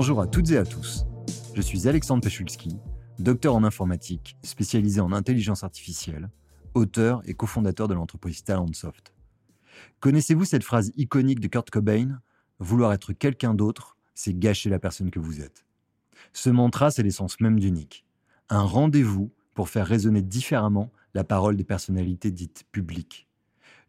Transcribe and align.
Bonjour 0.00 0.20
à 0.20 0.28
toutes 0.28 0.52
et 0.52 0.56
à 0.56 0.64
tous. 0.64 1.06
Je 1.56 1.60
suis 1.60 1.88
Alexandre 1.88 2.22
Pechulski, 2.22 2.76
docteur 3.18 3.56
en 3.56 3.64
informatique, 3.64 4.36
spécialisé 4.44 5.00
en 5.00 5.10
intelligence 5.10 5.64
artificielle, 5.64 6.30
auteur 6.74 7.20
et 7.24 7.34
cofondateur 7.34 7.88
de 7.88 7.94
l'entreprise 7.94 8.44
Talentsoft. 8.44 9.12
Connaissez-vous 9.98 10.44
cette 10.44 10.62
phrase 10.62 10.92
iconique 10.96 11.40
de 11.40 11.48
Kurt 11.48 11.68
Cobain? 11.70 12.20
Vouloir 12.60 12.92
être 12.92 13.12
quelqu'un 13.12 13.54
d'autre, 13.54 13.96
c'est 14.14 14.38
gâcher 14.38 14.70
la 14.70 14.78
personne 14.78 15.10
que 15.10 15.18
vous 15.18 15.40
êtes. 15.40 15.66
Ce 16.32 16.48
mantra, 16.48 16.92
c'est 16.92 17.02
l'essence 17.02 17.40
même 17.40 17.58
d'unique. 17.58 18.06
Un 18.50 18.62
rendez-vous 18.62 19.32
pour 19.56 19.68
faire 19.68 19.88
résonner 19.88 20.22
différemment 20.22 20.92
la 21.12 21.24
parole 21.24 21.56
des 21.56 21.64
personnalités 21.64 22.30
dites 22.30 22.66
publiques. 22.70 23.26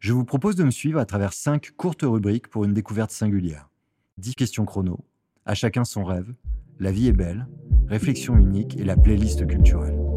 Je 0.00 0.12
vous 0.12 0.24
propose 0.24 0.56
de 0.56 0.64
me 0.64 0.72
suivre 0.72 0.98
à 0.98 1.06
travers 1.06 1.34
cinq 1.34 1.70
courtes 1.76 2.02
rubriques 2.02 2.48
pour 2.48 2.64
une 2.64 2.74
découverte 2.74 3.12
singulière. 3.12 3.70
10 4.18 4.34
questions 4.34 4.66
chrono, 4.66 5.04
à 5.46 5.54
chacun 5.54 5.84
son 5.84 6.04
rêve, 6.04 6.32
la 6.78 6.92
vie 6.92 7.08
est 7.08 7.12
belle, 7.12 7.46
réflexion 7.88 8.36
unique 8.36 8.76
et 8.78 8.84
la 8.84 8.96
playlist 8.96 9.46
culturelle. 9.46 10.09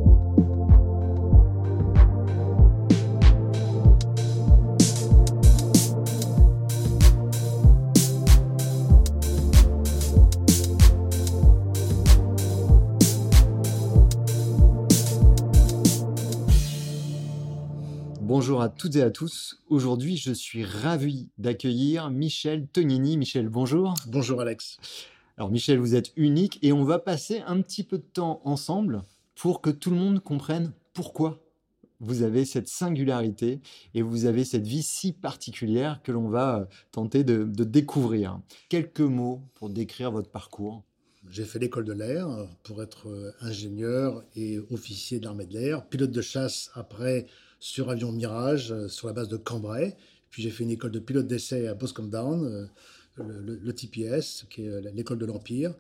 Bonjour 18.44 18.62
à 18.62 18.68
toutes 18.68 18.98
et 18.98 19.02
à 19.02 19.10
tous. 19.10 19.62
Aujourd'hui, 19.70 20.18
je 20.18 20.34
suis 20.34 20.66
ravi 20.66 21.30
d'accueillir 21.38 22.10
Michel 22.10 22.68
Tonini. 22.68 23.16
Michel, 23.16 23.48
bonjour. 23.48 23.94
Bonjour 24.08 24.42
Alex. 24.42 24.80
Alors 25.38 25.50
Michel, 25.50 25.80
vous 25.80 25.96
êtes 25.96 26.12
unique 26.18 26.60
et 26.62 26.74
on 26.74 26.84
va 26.84 27.00
passer 27.00 27.40
un 27.48 27.62
petit 27.62 27.86
peu 27.86 28.00
de 28.00 28.04
temps 28.04 28.42
ensemble 28.44 29.04
pour 29.36 29.62
que 29.62 29.70
tout 29.70 29.92
le 29.92 29.96
monde 29.96 30.20
comprenne 30.20 30.74
pourquoi 30.92 31.40
vous 32.02 32.22
avez 32.22 32.44
cette 32.44 32.68
singularité 32.68 33.62
et 33.94 34.02
vous 34.02 34.26
avez 34.26 34.44
cette 34.44 34.68
vie 34.68 34.84
si 34.84 35.14
particulière 35.14 36.02
que 36.04 36.12
l'on 36.12 36.28
va 36.28 36.60
euh, 36.60 36.66
tenter 36.92 37.24
de, 37.24 37.46
découvrir. 37.46 38.42
Quelques 38.68 39.00
mots 39.00 39.42
pour 39.56 39.70
décrire 39.70 40.12
votre 40.12 40.30
parcours. 40.30 40.84
J'ai 41.30 41.46
fait 41.46 41.60
l'école 41.60 41.86
de 41.86 41.94
l'air 41.94 42.28
pour 42.64 42.84
être 42.84 43.08
euh, 43.08 43.32
ingénieur 43.40 44.22
et 44.36 44.60
officier 44.70 45.20
de 45.20 45.24
l'armée 45.24 45.46
de 45.46 45.54
l'air, 45.54 45.88
pilote 45.88 46.12
de 46.12 46.22
chasse 46.22 46.72
après 46.74 47.26
sur 47.64 47.90
avion 47.90 48.12
Mirage 48.12 48.74
euh, 48.74 48.90
sur 48.90 49.08
la 49.08 49.14
base 49.14 49.30
de 49.30 49.38
Cambrai. 49.38 49.96
Puis 50.30 50.44
j'ai 50.44 50.50
fait 50.50 50.66
une 50.66 50.72
école 50.72 50.92
de 50.92 51.00
pilote 51.00 51.28
d'essai 51.28 51.68
à 51.68 51.74
Boscombe 51.74 52.10
Down, 52.10 52.44
euh, 52.44 53.58
le, 53.64 53.74
TPS, 53.74 54.46
qui 54.50 54.66
est 54.66 54.68
euh, 54.68 54.92
l'école 54.94 55.18
de 55.18 55.26
l'Empire. 55.26 55.74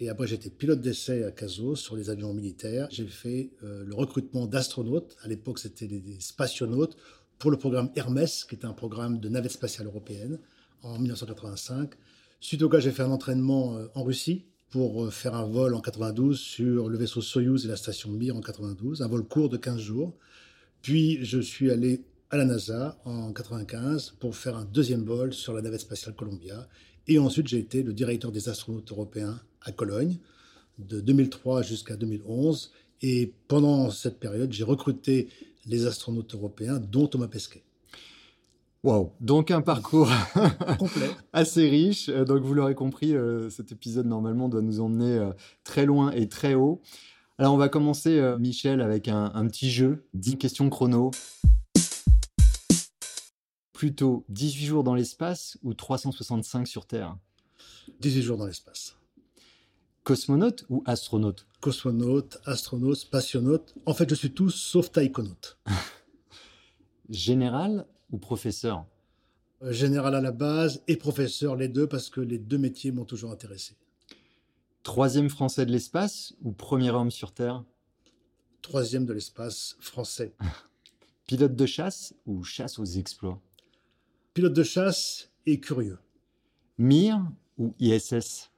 Et 0.00 0.08
après, 0.08 0.26
j'étais 0.26 0.50
pilote 0.50 0.80
d'essai 0.80 1.22
à 1.22 1.30
Caso 1.30 1.76
sur 1.76 1.94
les 1.94 2.10
avions 2.10 2.34
militaires. 2.34 2.88
J'ai 2.90 3.06
fait 3.06 3.50
le 3.62 3.92
recrutement 3.92 4.46
d'astronautes. 4.46 5.16
À 5.24 5.28
l'époque, 5.28 5.58
c'était 5.58 5.88
des, 5.88 5.98
des, 5.98 6.20
spationautes 6.20 6.96
pour 7.40 7.50
le 7.50 7.56
programme 7.56 7.90
Hermes, 7.96 8.24
qui 8.48 8.54
était 8.54 8.66
un 8.66 8.74
programme 8.74 9.18
de 9.18 9.28
navette 9.28 9.50
spatiale 9.50 9.88
européenne, 9.88 10.38
en 10.84 11.00
1985. 11.00 11.94
Suite 12.38 12.62
au 12.62 12.68
cas, 12.68 12.78
j'ai 12.78 12.92
fait 12.92 13.02
un 13.02 13.10
entraînement 13.10 13.76
en 13.96 14.04
Russie 14.04 14.44
pour 14.70 15.12
faire 15.12 15.34
un 15.34 15.46
vol 15.46 15.74
en 15.74 15.80
92 15.80 16.38
sur 16.38 16.88
le 16.88 16.96
vaisseau 16.96 17.20
Soyuz 17.20 17.64
et 17.64 17.68
la 17.68 17.76
station 17.76 18.10
Mir 18.10 18.36
en 18.36 18.40
92, 18.40 19.02
un 19.02 19.08
vol 19.08 19.24
court 19.24 19.48
de 19.48 19.56
15 19.56 19.80
jours. 19.80 20.14
Puis 20.82 21.24
je 21.24 21.38
suis 21.38 21.70
allé 21.70 22.02
à 22.30 22.36
la 22.36 22.44
NASA 22.44 22.98
en 23.04 23.32
95 23.32 24.16
pour 24.20 24.36
faire 24.36 24.56
un 24.56 24.64
deuxième 24.64 25.04
vol 25.04 25.32
sur 25.32 25.52
la 25.52 25.62
navette 25.62 25.80
spatiale 25.80 26.14
Columbia. 26.14 26.68
Et 27.06 27.18
ensuite, 27.18 27.48
j'ai 27.48 27.58
été 27.58 27.82
le 27.82 27.92
directeur 27.92 28.32
des 28.32 28.48
astronautes 28.48 28.90
européens 28.92 29.40
à 29.62 29.72
Cologne 29.72 30.18
de 30.78 31.00
2003 31.00 31.62
jusqu'à 31.62 31.96
2011. 31.96 32.70
Et 33.02 33.32
pendant 33.48 33.90
cette 33.90 34.18
période, 34.18 34.52
j'ai 34.52 34.64
recruté 34.64 35.28
les 35.66 35.86
astronautes 35.86 36.34
européens, 36.34 36.78
dont 36.78 37.06
Thomas 37.06 37.28
Pesquet. 37.28 37.62
Wow, 38.84 39.12
donc 39.20 39.50
un 39.50 39.60
parcours 39.60 40.08
complet, 40.78 41.10
assez 41.32 41.68
riche. 41.68 42.08
Euh, 42.08 42.24
donc 42.24 42.42
vous 42.42 42.54
l'aurez 42.54 42.76
compris, 42.76 43.14
euh, 43.14 43.50
cet 43.50 43.72
épisode 43.72 44.06
normalement 44.06 44.48
doit 44.48 44.62
nous 44.62 44.80
emmener 44.80 45.18
euh, 45.18 45.32
très 45.64 45.84
loin 45.84 46.12
et 46.12 46.28
très 46.28 46.54
haut. 46.54 46.80
Alors, 47.40 47.54
on 47.54 47.56
va 47.56 47.68
commencer, 47.68 48.18
euh, 48.18 48.36
Michel, 48.36 48.80
avec 48.80 49.06
un, 49.06 49.46
petit 49.46 49.70
jeu, 49.70 50.04
10 50.14 50.38
questions 50.38 50.68
chrono. 50.68 51.12
Plutôt 53.72 54.24
18 54.28 54.66
jours 54.66 54.82
dans 54.82 54.96
l'espace 54.96 55.56
ou 55.62 55.72
365 55.72 56.66
sur 56.66 56.84
Terre? 56.84 57.16
18 58.00 58.22
jours 58.22 58.38
dans 58.38 58.46
l'espace. 58.46 58.96
Cosmonaute 60.02 60.64
ou 60.68 60.82
astronaute? 60.84 61.46
Cosmonaute, 61.60 62.40
astronaute, 62.44 62.96
spationaute. 62.96 63.72
En 63.86 63.94
fait, 63.94 64.10
je 64.10 64.16
suis 64.16 64.32
tout 64.32 64.50
sauf 64.50 64.90
taïkonaute. 64.90 65.60
Général 67.08 67.86
ou 68.10 68.18
professeur? 68.18 68.84
Euh, 69.62 69.70
Général 69.70 70.16
à 70.16 70.20
la 70.20 70.32
base 70.32 70.82
et 70.88 70.96
professeur, 70.96 71.54
les 71.54 71.68
deux, 71.68 71.86
parce 71.86 72.10
que 72.10 72.20
les 72.20 72.38
deux 72.38 72.58
métiers 72.58 72.90
m'ont 72.90 73.04
toujours 73.04 73.30
intéressé. 73.30 73.76
Troisième 74.82 75.28
français 75.28 75.66
de 75.66 75.72
l'espace 75.72 76.34
ou 76.42 76.52
premier 76.52 76.90
homme 76.90 77.10
sur 77.10 77.32
Terre? 77.32 77.64
Troisième 78.62 79.04
de 79.04 79.12
l'espace 79.12 79.76
français. 79.80 80.34
Pilote 81.26 81.54
de 81.54 81.66
chasse 81.66 82.14
ou 82.26 82.42
chasse 82.42 82.78
aux 82.78 82.84
exploits? 82.84 83.40
Pilote 84.34 84.54
de 84.54 84.62
chasse 84.62 85.30
et 85.46 85.60
curieux. 85.60 85.98
Mir 86.78 87.20
ou 87.58 87.74
ISS 87.78 88.50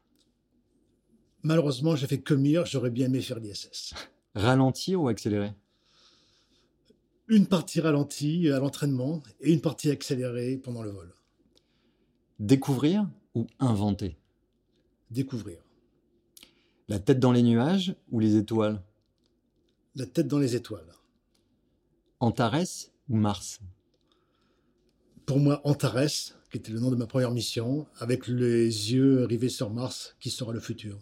Malheureusement, 1.43 1.97
j'ai 1.97 2.07
fait 2.07 2.21
que 2.21 2.35
Mir, 2.35 2.67
j'aurais 2.67 2.91
bien 2.91 3.07
aimé 3.07 3.23
faire 3.23 3.41
l'ISS. 3.41 3.95
Ralentir 4.35 5.01
ou 5.01 5.09
accélérer 5.09 5.53
Une 7.29 7.47
partie 7.47 7.81
ralentie 7.81 8.51
à 8.51 8.59
l'entraînement 8.61 9.23
et 9.41 9.53
une 9.53 9.63
partie 9.63 9.91
accélérée 9.91 10.59
pendant 10.59 10.83
le 10.83 10.91
vol. 10.91 11.13
Découvrir 12.39 13.09
ou 13.35 13.47
inventer? 13.59 14.17
Découvrir. 15.11 15.61
La 16.91 16.99
tête 16.99 17.21
dans 17.21 17.31
les 17.31 17.45
nuages 17.45 17.95
ou 18.11 18.19
les 18.19 18.35
étoiles? 18.35 18.83
La 19.95 20.07
tête 20.07 20.27
dans 20.27 20.41
les 20.41 20.57
étoiles. 20.57 20.93
Antares 22.19 22.91
ou 23.09 23.15
Mars? 23.15 23.61
Pour 25.25 25.39
moi, 25.39 25.61
Antares, 25.63 26.35
qui 26.51 26.57
était 26.57 26.73
le 26.73 26.81
nom 26.81 26.91
de 26.91 26.97
ma 26.97 27.07
première 27.07 27.31
mission, 27.31 27.87
avec 28.01 28.27
les 28.27 28.65
yeux 28.93 29.25
rivés 29.25 29.51
sur 29.51 29.71
Mars, 29.71 30.17
qui 30.19 30.31
sera 30.31 30.53
le 30.53 30.59
futur. 30.59 30.99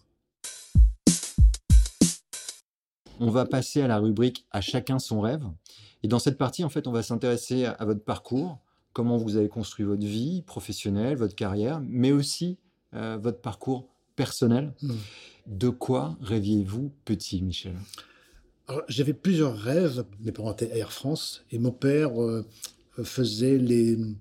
On 3.19 3.31
va 3.31 3.47
passer 3.47 3.81
à 3.81 3.89
la 3.89 3.97
rubrique 3.97 4.47
À 4.51 4.61
chacun 4.61 4.99
son 4.99 5.23
rêve. 5.23 5.47
Et 6.03 6.09
dans 6.09 6.19
cette 6.19 6.37
partie, 6.37 6.65
en 6.65 6.69
fait, 6.69 6.87
on 6.87 6.93
va 6.93 7.03
s'intéresser 7.03 7.65
à 7.65 7.83
votre 7.87 8.05
parcours, 8.05 8.59
comment 8.93 9.17
vous 9.17 9.37
avez 9.37 9.49
construit 9.49 9.87
votre 9.87 10.05
vie 10.05 10.43
professionnelle, 10.43 11.17
votre 11.17 11.35
carrière, 11.35 11.81
mais 11.83 12.13
aussi 12.13 12.59
euh, 12.93 13.17
votre 13.19 13.41
parcours 13.41 13.89
personnel. 14.17 14.75
Hmm. 14.83 14.97
De 15.49 15.71
quoi 15.71 16.19
rêviez-vous 16.21 16.93
petit, 17.07 17.41
Michel? 17.41 17.75
J'avais 18.89 19.15
plusieurs 19.15 19.57
rêves. 19.57 20.05
Mes 20.21 20.31
parents 20.31 20.53
étaient 20.53 20.77
Air 20.77 20.93
France 20.93 21.43
et 21.51 21.59
mon 21.59 21.71
père 21.71 22.23
euh, 22.23 22.45
faisait 23.03 23.57
le 23.57 24.15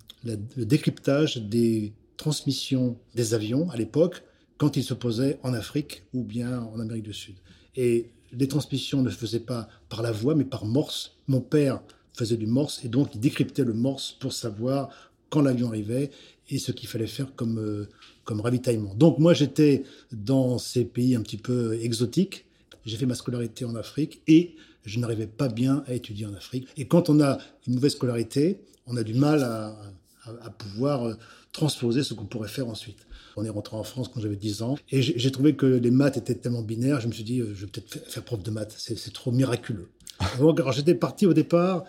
décryptage 0.64 1.36
des 1.36 1.92
transmissions 2.16 2.96
des 3.14 3.34
avions 3.34 3.68
à 3.68 3.76
l'époque 3.76 4.22
quand 4.56 4.78
ils 4.78 4.82
se 4.82 4.94
posaient 4.94 5.38
en 5.42 5.52
Afrique 5.52 6.04
ou 6.14 6.24
bien 6.24 6.62
en 6.62 6.80
Amérique 6.80 7.04
du 7.04 7.12
Sud. 7.12 7.36
Et 7.76 8.10
les 8.32 8.48
transmissions 8.48 9.02
ne 9.02 9.10
se 9.10 9.16
faisaient 9.16 9.38
pas 9.38 9.68
par 9.90 10.00
la 10.00 10.12
voix 10.12 10.34
mais 10.34 10.44
par 10.44 10.64
morse. 10.64 11.18
Mon 11.26 11.42
père 11.42 11.82
faisait 12.14 12.38
du 12.38 12.46
morse 12.46 12.82
et 12.86 12.88
donc 12.88 13.14
il 13.14 13.20
décryptait 13.20 13.64
le 13.64 13.74
morse 13.74 14.12
pour 14.12 14.32
savoir 14.32 14.88
quand 15.28 15.42
l'avion 15.42 15.68
arrivait 15.68 16.10
et 16.48 16.58
ce 16.58 16.72
qu'il 16.72 16.88
fallait 16.88 17.06
faire 17.06 17.34
comme, 17.34 17.58
euh, 17.58 17.88
comme 18.28 18.42
ravitaillement. 18.42 18.94
Donc 18.94 19.18
moi 19.18 19.32
j'étais 19.32 19.84
dans 20.12 20.58
ces 20.58 20.84
pays 20.84 21.16
un 21.16 21.22
petit 21.22 21.38
peu 21.38 21.80
exotiques, 21.80 22.44
j'ai 22.84 22.98
fait 22.98 23.06
ma 23.06 23.14
scolarité 23.14 23.64
en 23.64 23.74
Afrique 23.74 24.20
et 24.26 24.54
je 24.84 24.98
n'arrivais 24.98 25.26
pas 25.26 25.48
bien 25.48 25.82
à 25.86 25.94
étudier 25.94 26.26
en 26.26 26.34
Afrique. 26.34 26.68
Et 26.76 26.86
quand 26.86 27.08
on 27.08 27.22
a 27.22 27.38
une 27.66 27.76
mauvaise 27.76 27.92
scolarité, 27.92 28.60
on 28.86 28.98
a 28.98 29.02
du 29.02 29.14
mal 29.14 29.42
à, 29.42 29.78
à, 30.26 30.50
pouvoir 30.50 31.06
euh, 31.06 31.14
transposer 31.52 32.02
ce 32.02 32.12
qu'on 32.12 32.26
pourrait 32.26 32.50
faire 32.50 32.68
ensuite. 32.68 33.06
On 33.38 33.46
est 33.46 33.48
rentré 33.48 33.78
en 33.78 33.82
France 33.82 34.08
quand 34.12 34.20
j'avais 34.20 34.36
10 34.36 34.60
ans 34.60 34.76
et 34.90 35.00
j'ai 35.00 35.30
trouvé 35.30 35.56
que 35.56 35.64
les 35.64 35.90
maths 35.90 36.18
étaient 36.18 36.34
tellement 36.34 36.60
binaires, 36.60 37.00
je 37.00 37.08
me 37.08 37.12
suis 37.12 37.24
dit, 37.24 37.40
euh, 37.40 37.54
je 37.54 37.64
vais 37.64 37.70
peut-être 37.70 38.10
faire 38.10 38.24
prof 38.24 38.42
de 38.42 38.50
maths, 38.50 38.74
c'est 38.76 39.12
trop 39.14 39.32
miraculeux. 39.32 39.88
alors 40.38 40.72
j'étais 40.72 40.94
parti 40.94 41.24
au 41.24 41.32
départ 41.32 41.84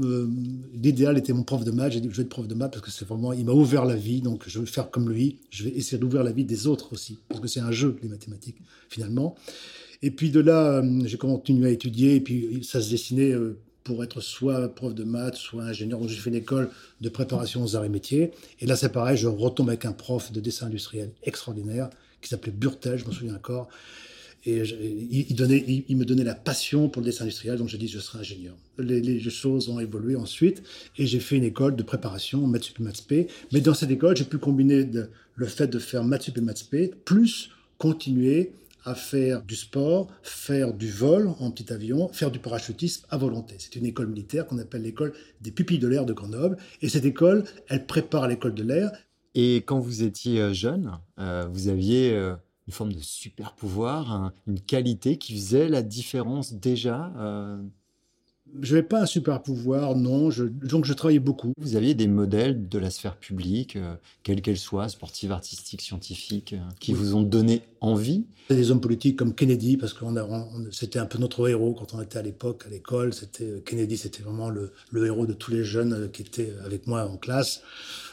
euh, 0.00 0.28
l'idéal 0.74 1.18
était 1.18 1.32
mon 1.32 1.42
prof 1.42 1.64
de 1.64 1.70
maths. 1.70 1.92
J'ai 1.92 2.00
dit, 2.00 2.08
je 2.10 2.16
vais 2.16 2.22
être 2.22 2.28
prof 2.28 2.48
de 2.48 2.54
maths 2.54 2.72
parce 2.72 2.84
que 2.84 2.90
c'est 2.90 3.04
vraiment, 3.04 3.32
il 3.32 3.44
m'a 3.44 3.52
ouvert 3.52 3.84
la 3.84 3.96
vie. 3.96 4.20
Donc, 4.20 4.44
je 4.46 4.58
vais 4.58 4.66
faire 4.66 4.90
comme 4.90 5.10
lui. 5.10 5.38
Je 5.50 5.64
vais 5.64 5.70
essayer 5.70 5.98
d'ouvrir 5.98 6.24
la 6.24 6.32
vie 6.32 6.44
des 6.44 6.66
autres 6.66 6.92
aussi. 6.92 7.18
Parce 7.28 7.40
que 7.40 7.48
c'est 7.48 7.60
un 7.60 7.72
jeu, 7.72 7.96
les 8.02 8.08
mathématiques, 8.08 8.56
finalement. 8.88 9.34
Et 10.02 10.10
puis 10.10 10.30
de 10.30 10.40
là, 10.40 10.82
euh, 10.82 11.00
j'ai 11.04 11.16
continué 11.16 11.68
à 11.68 11.70
étudier. 11.70 12.16
Et 12.16 12.20
puis, 12.20 12.64
ça 12.64 12.80
se 12.80 12.90
dessinait 12.90 13.32
euh, 13.32 13.58
pour 13.84 14.02
être 14.02 14.20
soit 14.20 14.74
prof 14.74 14.94
de 14.94 15.04
maths, 15.04 15.36
soit 15.36 15.62
ingénieur. 15.62 16.00
Donc 16.00 16.08
j'ai 16.08 16.16
fait 16.16 16.30
une 16.30 16.36
école 16.36 16.70
de 17.00 17.08
préparation 17.08 17.62
aux 17.62 17.76
arts 17.76 17.84
et 17.84 17.90
métiers. 17.90 18.32
Et 18.60 18.66
là, 18.66 18.76
c'est 18.76 18.88
pareil, 18.88 19.16
je 19.16 19.28
retombe 19.28 19.68
avec 19.68 19.84
un 19.84 19.92
prof 19.92 20.32
de 20.32 20.40
dessin 20.40 20.66
industriel 20.66 21.12
extraordinaire 21.22 21.90
qui 22.20 22.30
s'appelait 22.30 22.52
Burtel, 22.52 22.98
je 22.98 23.04
m'en 23.04 23.12
souviens 23.12 23.34
encore. 23.34 23.68
Et 24.46 24.62
il, 24.62 25.96
me 25.96 26.04
donnait 26.04 26.24
la 26.24 26.34
passion 26.34 26.88
pour 26.88 27.00
le 27.00 27.06
dessin 27.06 27.24
industriel, 27.24 27.56
donc 27.56 27.68
j'ai 27.68 27.78
dit 27.78 27.88
je 27.88 27.98
serai 27.98 28.18
ingénieur. 28.18 28.54
Les, 28.78 29.20
choses 29.30 29.68
ont 29.68 29.80
évolué 29.80 30.16
ensuite, 30.16 30.62
et 30.98 31.06
j'ai 31.06 31.20
fait 31.20 31.36
une 31.36 31.44
école 31.44 31.76
de 31.76 31.82
préparation, 31.82 32.46
maths 32.46 32.64
sup 32.64 32.80
et 32.80 32.82
maths. 32.82 33.06
Mais 33.52 33.60
dans 33.60 33.74
cette 33.74 33.90
école, 33.90 34.16
j'ai 34.16 34.24
pu 34.24 34.38
combiner 34.38 34.86
le 35.34 35.46
fait 35.46 35.66
de 35.66 35.78
faire 35.78 36.04
maths 36.04 36.22
sup 36.22 36.36
et 36.36 36.42
maths 36.42 36.68
plus 37.04 37.50
continuer 37.78 38.52
à 38.84 38.94
faire 38.94 39.42
du 39.42 39.56
sport, 39.56 40.08
faire 40.22 40.74
du 40.74 40.90
vol 40.90 41.28
en 41.40 41.50
petit 41.50 41.72
avion, 41.72 42.08
faire 42.08 42.30
du 42.30 42.38
parachutisme 42.38 43.06
à 43.10 43.16
volonté. 43.16 43.54
C'est 43.58 43.76
une 43.76 43.86
école 43.86 44.08
militaire 44.08 44.46
qu'on 44.46 44.58
appelle 44.58 44.82
l'école 44.82 45.12
des 45.40 45.50
pupilles 45.50 45.78
de 45.78 45.88
l'air 45.88 46.04
de 46.04 46.12
Grenoble. 46.12 46.58
Et 46.82 46.88
cette 46.88 47.04
école, 47.04 47.44
elle 47.68 47.86
prépare 47.86 48.28
l'école 48.28 48.54
de 48.54 48.62
l'air. 48.62 48.92
Et 49.34 49.56
quand 49.56 49.80
vous 49.80 50.02
étiez 50.02 50.40
euh, 50.40 50.52
jeune, 50.52 50.92
euh, 51.18 51.46
vous 51.50 51.68
aviez 51.68 52.14
euh, 52.14 52.34
une 52.66 52.72
forme 52.72 52.92
de 52.92 53.00
super 53.00 53.54
pouvoir, 53.54 54.32
une 54.46 54.60
qualité 54.60 55.18
qui 55.18 55.34
faisait 55.34 55.68
la 55.68 55.82
différence 55.82 56.54
déjà 56.54 57.12
je 58.60 58.74
n'avais 58.74 58.86
pas 58.86 59.02
un 59.02 59.06
super 59.06 59.42
pouvoir, 59.42 59.96
non. 59.96 60.28
donc 60.62 60.84
je 60.84 60.92
travaillais 60.92 61.18
beaucoup. 61.18 61.52
Vous 61.58 61.76
aviez 61.76 61.94
des 61.94 62.06
modèles 62.06 62.68
de 62.68 62.78
la 62.78 62.90
sphère 62.90 63.16
publique, 63.16 63.76
euh, 63.76 63.94
quelle 64.22 64.42
qu'elle 64.42 64.58
soit, 64.58 64.88
sportive, 64.88 65.32
artistique, 65.32 65.80
scientifique, 65.80 66.52
euh, 66.52 66.58
qui 66.78 66.92
vous 66.92 67.14
ont 67.14 67.22
donné 67.22 67.62
envie? 67.80 68.24
Des 68.50 68.70
hommes 68.70 68.80
politiques 68.80 69.16
comme 69.16 69.34
Kennedy, 69.34 69.76
parce 69.76 69.92
que 69.92 70.04
c'était 70.70 70.98
un 70.98 71.06
peu 71.06 71.18
notre 71.18 71.48
héros 71.48 71.74
quand 71.74 71.94
on 71.94 72.02
était 72.02 72.18
à 72.18 72.22
l'époque 72.22 72.64
à 72.66 72.70
l'école. 72.70 73.12
C'était 73.12 73.44
euh, 73.44 73.60
Kennedy, 73.60 73.96
c'était 73.96 74.22
vraiment 74.22 74.50
le, 74.50 74.72
héros 74.94 75.26
de 75.26 75.32
tous 75.32 75.50
les 75.50 75.64
jeunes 75.64 76.10
qui 76.12 76.22
étaient 76.22 76.52
avec 76.64 76.86
moi 76.86 77.08
en 77.08 77.16
classe. 77.16 77.62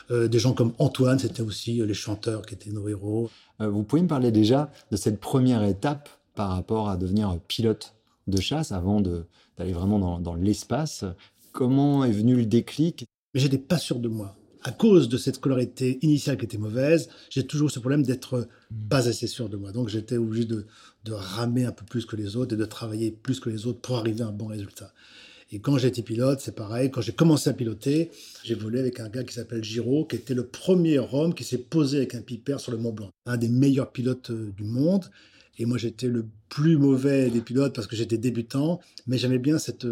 des 0.10 0.40
gens 0.40 0.54
comme 0.54 0.74
Antoine, 0.78 1.20
c'était 1.20 1.42
aussi 1.42 1.74
les 1.86 1.94
chanteurs 1.94 2.46
qui 2.46 2.54
étaient 2.56 2.72
nos 2.72 2.88
héros. 2.88 3.30
Vous 3.70 3.84
pouvez 3.84 4.02
me 4.02 4.08
parler 4.08 4.32
déjà 4.32 4.72
de 4.92 4.98
cette 4.98 5.20
première 5.20 5.64
étape 5.64 6.10
par 6.36 6.50
rapport 6.50 6.90
à 6.90 6.98
devenir 6.98 7.38
pilote 7.48 7.96
de 8.28 8.40
chasse 8.40 8.72
avant 8.72 9.02
d'aller 9.02 9.74
vraiment 9.74 10.20
dans, 10.20 10.36
l'espace. 10.36 11.06
Comment 11.52 12.04
est 12.04 12.12
venu 12.12 12.36
le 12.36 12.46
déclic? 12.46 13.06
Mais 13.34 13.40
j'étais 13.40 13.58
pas 13.58 13.78
sûr 13.78 14.00
de 14.00 14.08
moi. 14.08 14.36
À 14.64 14.72
cause 14.72 15.10
de 15.10 15.18
cette 15.18 15.36
scolarité 15.36 15.98
initiale 16.04 16.38
qui 16.38 16.46
était 16.46 16.58
mauvaise, 16.60 17.10
j'ai 17.30 17.48
toujours 17.48 17.72
ce 17.72 17.80
problème 17.80 18.04
d'être 18.04 18.48
hmm. 18.70 18.88
pas 18.90 19.08
assez 19.08 19.26
sûr 19.26 19.50
de 19.50 19.58
moi. 19.58 19.72
Donc 19.72 19.90
j'étais 19.90 20.18
obligé 20.18 20.46
de, 20.46 20.68
de 21.04 21.14
ramer 21.14 21.66
un 21.66 21.72
peu 21.72 21.84
plus 21.84 22.06
que 22.06 22.16
les 22.16 22.36
autres 22.36 22.54
et 22.54 22.58
de 22.58 22.66
travailler 22.66 23.12
plus 23.12 23.40
que 23.40 23.50
les 23.50 23.66
autres 23.66 23.82
pour 23.82 23.98
arriver 23.98 24.22
à 24.22 24.28
un 24.28 24.32
bon 24.32 24.48
résultat. 24.48 24.94
Et 25.54 25.60
quand 25.60 25.78
j'étais 25.78 26.02
pilote, 26.02 26.40
c'est 26.40 26.56
pareil. 26.56 26.90
Quand 26.92 27.02
j'ai 27.02 27.12
commencé 27.12 27.50
à 27.50 27.54
piloter, 27.54 28.10
j'ai 28.44 28.56
volé 28.56 28.80
avec 28.80 29.02
un 29.02 29.10
gars 29.10 29.24
qui 29.24 29.34
s'appelle 29.34 29.64
Giraud, 29.64 30.06
qui 30.06 30.16
était 30.16 30.34
le 30.34 30.48
premier 30.48 31.00
homme 31.00 31.34
qui 31.34 31.44
s'est 31.44 31.58
posé 31.58 31.98
avec 31.98 32.16
un 32.16 32.22
piper 32.22 32.58
sur 32.60 32.72
le 32.72 32.78
Mont 32.78 32.94
Blanc. 32.94 33.10
Un 33.26 33.38
des 33.38 33.50
meilleurs 33.50 33.92
pilotes 33.92 34.32
euh, 34.32 34.54
du 34.56 34.64
monde. 34.64 35.06
Et 35.58 35.66
moi, 35.66 35.78
j'étais 35.78 36.08
le 36.08 36.26
plus 36.48 36.78
mauvais 36.78 37.30
des 37.30 37.42
pilotes 37.42 37.76
parce 37.76 37.86
que 37.86 37.98
j'étais 37.98 38.18
débutant, 38.18 38.80
mais 39.08 39.18
j'aimais 39.18 39.40
bien 39.40 39.58
cette, 39.60 39.86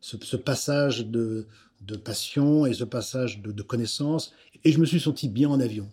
ce, 0.00 0.36
passage 0.36 1.06
de, 1.06 1.46
de, 1.80 1.96
passion 1.96 2.66
et 2.66 2.74
ce 2.74 2.84
passage 2.84 3.40
de, 3.40 3.52
de 3.52 3.62
connaissance. 3.62 4.34
Et 4.64 4.72
je 4.72 4.78
me 4.78 4.84
suis 4.84 5.00
senti 5.00 5.28
bien 5.28 5.48
en 5.48 5.60
avion. 5.60 5.88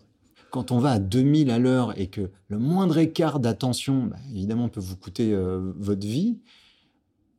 Quand 0.52 0.72
on 0.72 0.80
va 0.80 0.92
à 0.92 1.00
2000 1.00 1.50
à 1.50 1.58
l'heure 1.58 1.98
et 1.98 2.08
que 2.08 2.30
le 2.50 2.60
moindre 2.60 2.98
écart 2.98 3.40
d'attention, 3.40 4.06
bah, 4.06 4.18
évidemment, 4.31 4.70
peut 4.70 4.81
vous 4.81 4.98
coûter 4.98 5.34
euh, 5.34 5.72
votre 5.78 6.06
vie, 6.06 6.38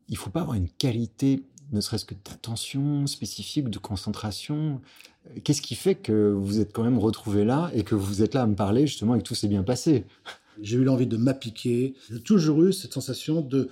il 0.09 0.17
faut 0.17 0.31
pas 0.31 0.41
avoir 0.41 0.57
une 0.57 0.69
qualité, 0.69 1.45
ne 1.72 1.81
serait-ce 1.81 2.05
que 2.05 2.14
d'attention 2.14 3.06
spécifique, 3.06 3.69
de 3.69 3.78
concentration. 3.78 4.81
Qu'est-ce 5.43 5.62
qui 5.62 5.75
fait 5.75 5.94
que 5.94 6.32
vous 6.32 6.61
êtes 6.61 6.72
quand 6.72 6.84
même 6.84 6.99
retrouvé 6.99 7.44
là 7.44 7.70
et 7.75 7.82
que 7.82 7.94
vous 7.94 8.22
êtes 8.22 8.34
là 8.34 8.43
à 8.43 8.46
me 8.46 8.55
parler 8.55 8.87
justement 8.87 9.14
et 9.14 9.19
que 9.19 9.25
tout 9.25 9.34
s'est 9.34 9.49
bien 9.49 9.62
passé? 9.62 10.05
J'ai 10.61 10.76
eu 10.76 10.84
l'envie 10.84 11.06
de 11.06 11.16
m'appliquer. 11.16 11.94
J'ai 12.11 12.20
toujours 12.20 12.62
eu 12.64 12.72
cette 12.72 12.93
sensation 12.93 13.40
de 13.40 13.70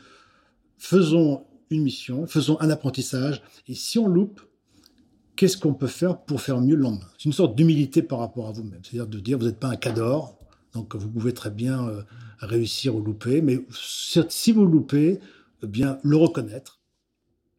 faisons 0.78 1.44
une 1.70 1.82
mission, 1.82 2.26
faisons 2.26 2.60
un 2.60 2.70
apprentissage, 2.70 3.42
et 3.66 3.74
si 3.74 3.98
on 3.98 4.06
loupe, 4.06 4.40
qu'est-ce 5.36 5.56
qu'on 5.56 5.74
peut 5.74 5.86
faire 5.86 6.20
pour 6.20 6.40
faire 6.40 6.60
mieux 6.60 6.76
le 6.76 6.82
lendemain? 6.82 7.08
C'est 7.16 7.24
une 7.24 7.32
sorte 7.32 7.56
d'humilité 7.56 8.02
par 8.02 8.18
rapport 8.18 8.48
à 8.48 8.52
vous-même. 8.52 8.80
C'est-à-dire 8.82 9.06
de 9.06 9.18
dire, 9.18 9.38
vous 9.38 9.46
n'êtes 9.46 9.60
pas 9.60 9.68
un 9.68 9.76
cador, 9.76 10.38
donc 10.74 10.94
vous 10.94 11.08
pouvez 11.08 11.32
très 11.32 11.50
bien 11.50 11.88
euh, 11.88 12.02
réussir 12.40 12.94
ou 12.94 13.00
louper, 13.00 13.42
mais 13.42 13.64
si 13.70 14.52
vous 14.52 14.66
loupez, 14.66 15.20
eh 15.62 15.66
bien 15.66 15.98
le 16.02 16.16
reconnaître. 16.16 16.81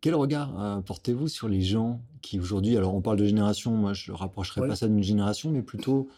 Quel 0.03 0.15
regard 0.15 0.61
euh, 0.61 0.81
portez-vous 0.81 1.29
sur 1.29 1.47
les 1.47 1.61
gens 1.61 2.01
qui 2.21 2.37
aujourd'hui, 2.37 2.75
alors 2.75 2.93
on 2.93 2.99
parle 2.99 3.15
de 3.15 3.25
génération, 3.25 3.71
moi 3.71 3.93
je 3.93 4.11
ne 4.11 4.17
rapprocherai 4.17 4.59
pas 4.59 4.75
ça 4.75 4.89
d'une 4.89 5.01
génération, 5.01 5.49
mais 5.49 5.61
plutôt 5.61 6.09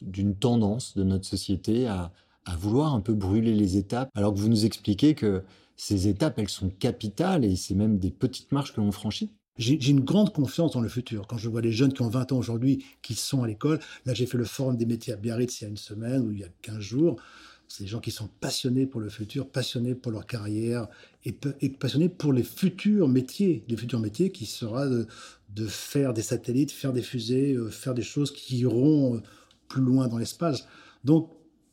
d'une 0.00 0.34
tendance 0.34 0.96
de 0.96 1.02
notre 1.02 1.26
société 1.26 1.86
à, 1.86 2.10
à 2.46 2.56
vouloir 2.56 2.94
un 2.94 3.02
peu 3.02 3.12
brûler 3.12 3.54
les 3.54 3.76
étapes, 3.76 4.08
alors 4.14 4.32
que 4.32 4.38
vous 4.38 4.48
nous 4.48 4.64
expliquez 4.64 5.14
que 5.14 5.42
ces 5.76 6.08
étapes, 6.08 6.38
elles 6.38 6.48
sont 6.48 6.70
capitales 6.70 7.44
et 7.44 7.54
c'est 7.54 7.74
même 7.74 7.98
des 7.98 8.10
petites 8.10 8.50
marches 8.50 8.72
que 8.72 8.80
l'on 8.80 8.92
franchit? 8.92 9.30
J'ai 9.58 9.90
une 9.90 10.00
grande 10.00 10.32
confiance 10.32 10.72
dans 10.72 10.80
le 10.80 10.88
futur. 10.88 11.26
Quand 11.26 11.36
je 11.36 11.50
vois 11.50 11.60
les 11.60 11.70
jeunes 11.70 11.92
qui 11.92 12.00
ont 12.00 12.08
20 12.08 12.32
ans 12.32 12.38
aujourd'hui, 12.38 12.86
qui 13.02 13.14
sont 13.14 13.42
à 13.42 13.46
l'école, 13.46 13.78
là 14.06 14.14
j'ai 14.14 14.24
fait 14.24 14.38
le 14.38 14.44
forum 14.44 14.78
des 14.78 14.86
métiers 14.86 15.12
à 15.12 15.16
Biarritz 15.16 15.60
il 15.60 15.64
y 15.64 15.66
a 15.66 15.70
une 15.70 15.76
semaine 15.76 16.26
ou 16.26 16.32
il 16.32 16.40
y 16.40 16.44
a 16.44 16.48
15 16.62 16.80
jours, 16.80 17.16
c'est 17.76 17.82
des 17.82 17.90
gens 17.90 17.98
qui 17.98 18.12
sont 18.12 18.28
passionnés 18.40 18.86
pour 18.86 19.00
le 19.00 19.08
futur, 19.08 19.48
passionnés 19.48 19.96
pour 19.96 20.12
leur 20.12 20.26
carrière 20.26 20.86
et, 21.24 21.32
passionnés 21.32 22.08
pour 22.08 22.32
les 22.32 22.44
futurs 22.44 23.08
métiers, 23.08 23.64
les 23.66 23.76
futurs 23.76 23.98
métiers 23.98 24.30
qui 24.30 24.46
sera 24.46 24.86
de, 24.86 25.06
faire 25.66 26.14
des 26.14 26.22
satellites, 26.22 26.70
faire 26.70 26.92
des 26.92 27.02
fusées, 27.02 27.54
euh, 27.54 27.70
faire 27.70 27.94
des 27.94 28.02
choses 28.02 28.30
qui 28.30 28.58
iront 28.58 29.16
euh, 29.16 29.20
plus 29.66 29.82
loin 29.82 30.06
dans 30.06 30.18
l'espace. 30.18 30.68
Donc 31.02 31.32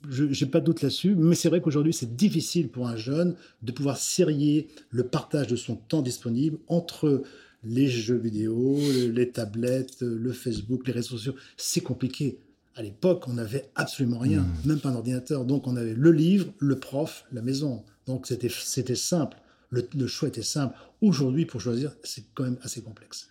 je 0.09 0.25
n'ai 0.25 0.50
pas 0.50 0.59
de 0.59 0.65
doute 0.65 0.81
là-dessus, 0.81 1.13
mais 1.13 1.36
c'est 1.36 1.50
vrai 1.50 1.62
qu'aujourd'hui, 1.62 1.94
c'est 1.94 2.15
difficile 2.15 2.69
pour 2.69 2.88
un 2.88 2.95
jeune 2.95 3.36
de 3.62 3.71
pouvoir 3.71 3.98
serrer 3.98 4.69
le 4.89 5.03
partage 5.03 5.45
de 5.48 5.56
son 5.56 5.75
temps 5.75 6.01
disponible 6.01 6.57
entre 6.68 7.21
les 7.63 7.88
jeux 7.88 8.18
vidéo, 8.18 8.75
les 9.13 9.30
tablettes, 9.30 10.01
le 10.01 10.31
Facebook, 10.31 10.88
les 10.88 10.94
réseaux 10.94 11.18
sociaux. 11.18 11.36
C'est 11.57 11.81
compliqué. 11.81 12.39
À 12.76 12.82
l'époque, 12.82 13.28
on 13.28 13.34
n'avait 13.34 13.70
absolument 13.76 14.20
rien, 14.20 14.42
hmm. 14.42 14.68
même 14.68 14.80
pas 14.80 14.90
un 14.90 14.96
ordinateur. 14.96 15.46
Donc, 15.46 15.68
on 15.68 15.76
avait 15.76 15.94
le 15.94 16.12
livre, 16.12 16.52
le 16.60 16.80
prof, 16.80 17.26
la 17.32 17.42
maison. 17.42 17.84
Donc, 18.08 18.28
c'était 18.28 18.96
simple. 18.96 19.38
Le, 19.70 19.88
le, 19.96 20.08
choix 20.08 20.28
était 20.30 20.42
simple. 20.42 20.76
Aujourd'hui, 21.02 21.46
pour 21.46 21.62
choisir, 21.62 21.96
c'est 22.04 22.24
quand 22.34 22.44
même 22.44 22.58
assez 22.62 22.82
complexe. 22.82 23.30